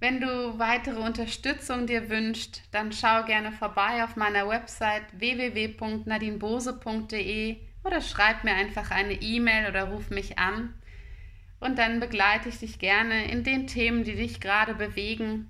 wenn 0.01 0.21
du 0.21 0.59
weitere 0.59 0.99
Unterstützung 0.99 1.87
dir 1.87 2.11
wünschst, 2.11 2.62
dann 2.73 2.93
schau 2.93 3.25
gerne 3.25 3.53
vorbei 3.53 4.03
auf 4.03 4.17
meiner 4.17 4.49
Website 4.49 5.05
www.nadinbose.de 5.12 7.59
oder 7.85 8.01
schreib 8.01 8.43
mir 8.43 8.55
einfach 8.55 8.91
eine 8.91 9.15
E-Mail 9.15 9.69
oder 9.69 9.85
ruf 9.85 10.11
mich 10.11 10.37
an. 10.37 10.75
Und 11.61 11.79
dann 11.79 12.01
begleite 12.01 12.49
ich 12.49 12.59
dich 12.59 12.81
gerne 12.81 13.31
in 13.31 13.45
den 13.45 13.69
Themen, 13.69 14.03
die 14.03 14.17
dich 14.17 14.41
gerade 14.41 14.75
bewegen. 14.75 15.49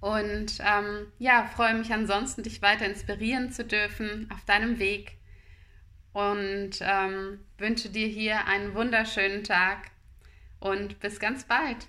Und 0.00 0.58
ähm, 0.60 1.06
ja, 1.18 1.46
freue 1.46 1.72
mich 1.72 1.94
ansonsten, 1.94 2.42
dich 2.42 2.60
weiter 2.60 2.84
inspirieren 2.84 3.50
zu 3.50 3.64
dürfen 3.64 4.28
auf 4.30 4.44
deinem 4.44 4.78
Weg 4.78 5.16
und 6.14 6.70
ähm, 6.80 7.40
wünsche 7.58 7.90
dir 7.90 8.06
hier 8.06 8.46
einen 8.46 8.74
wunderschönen 8.74 9.44
Tag 9.44 9.90
und 10.60 11.00
bis 11.00 11.20
ganz 11.20 11.44
bald. 11.44 11.88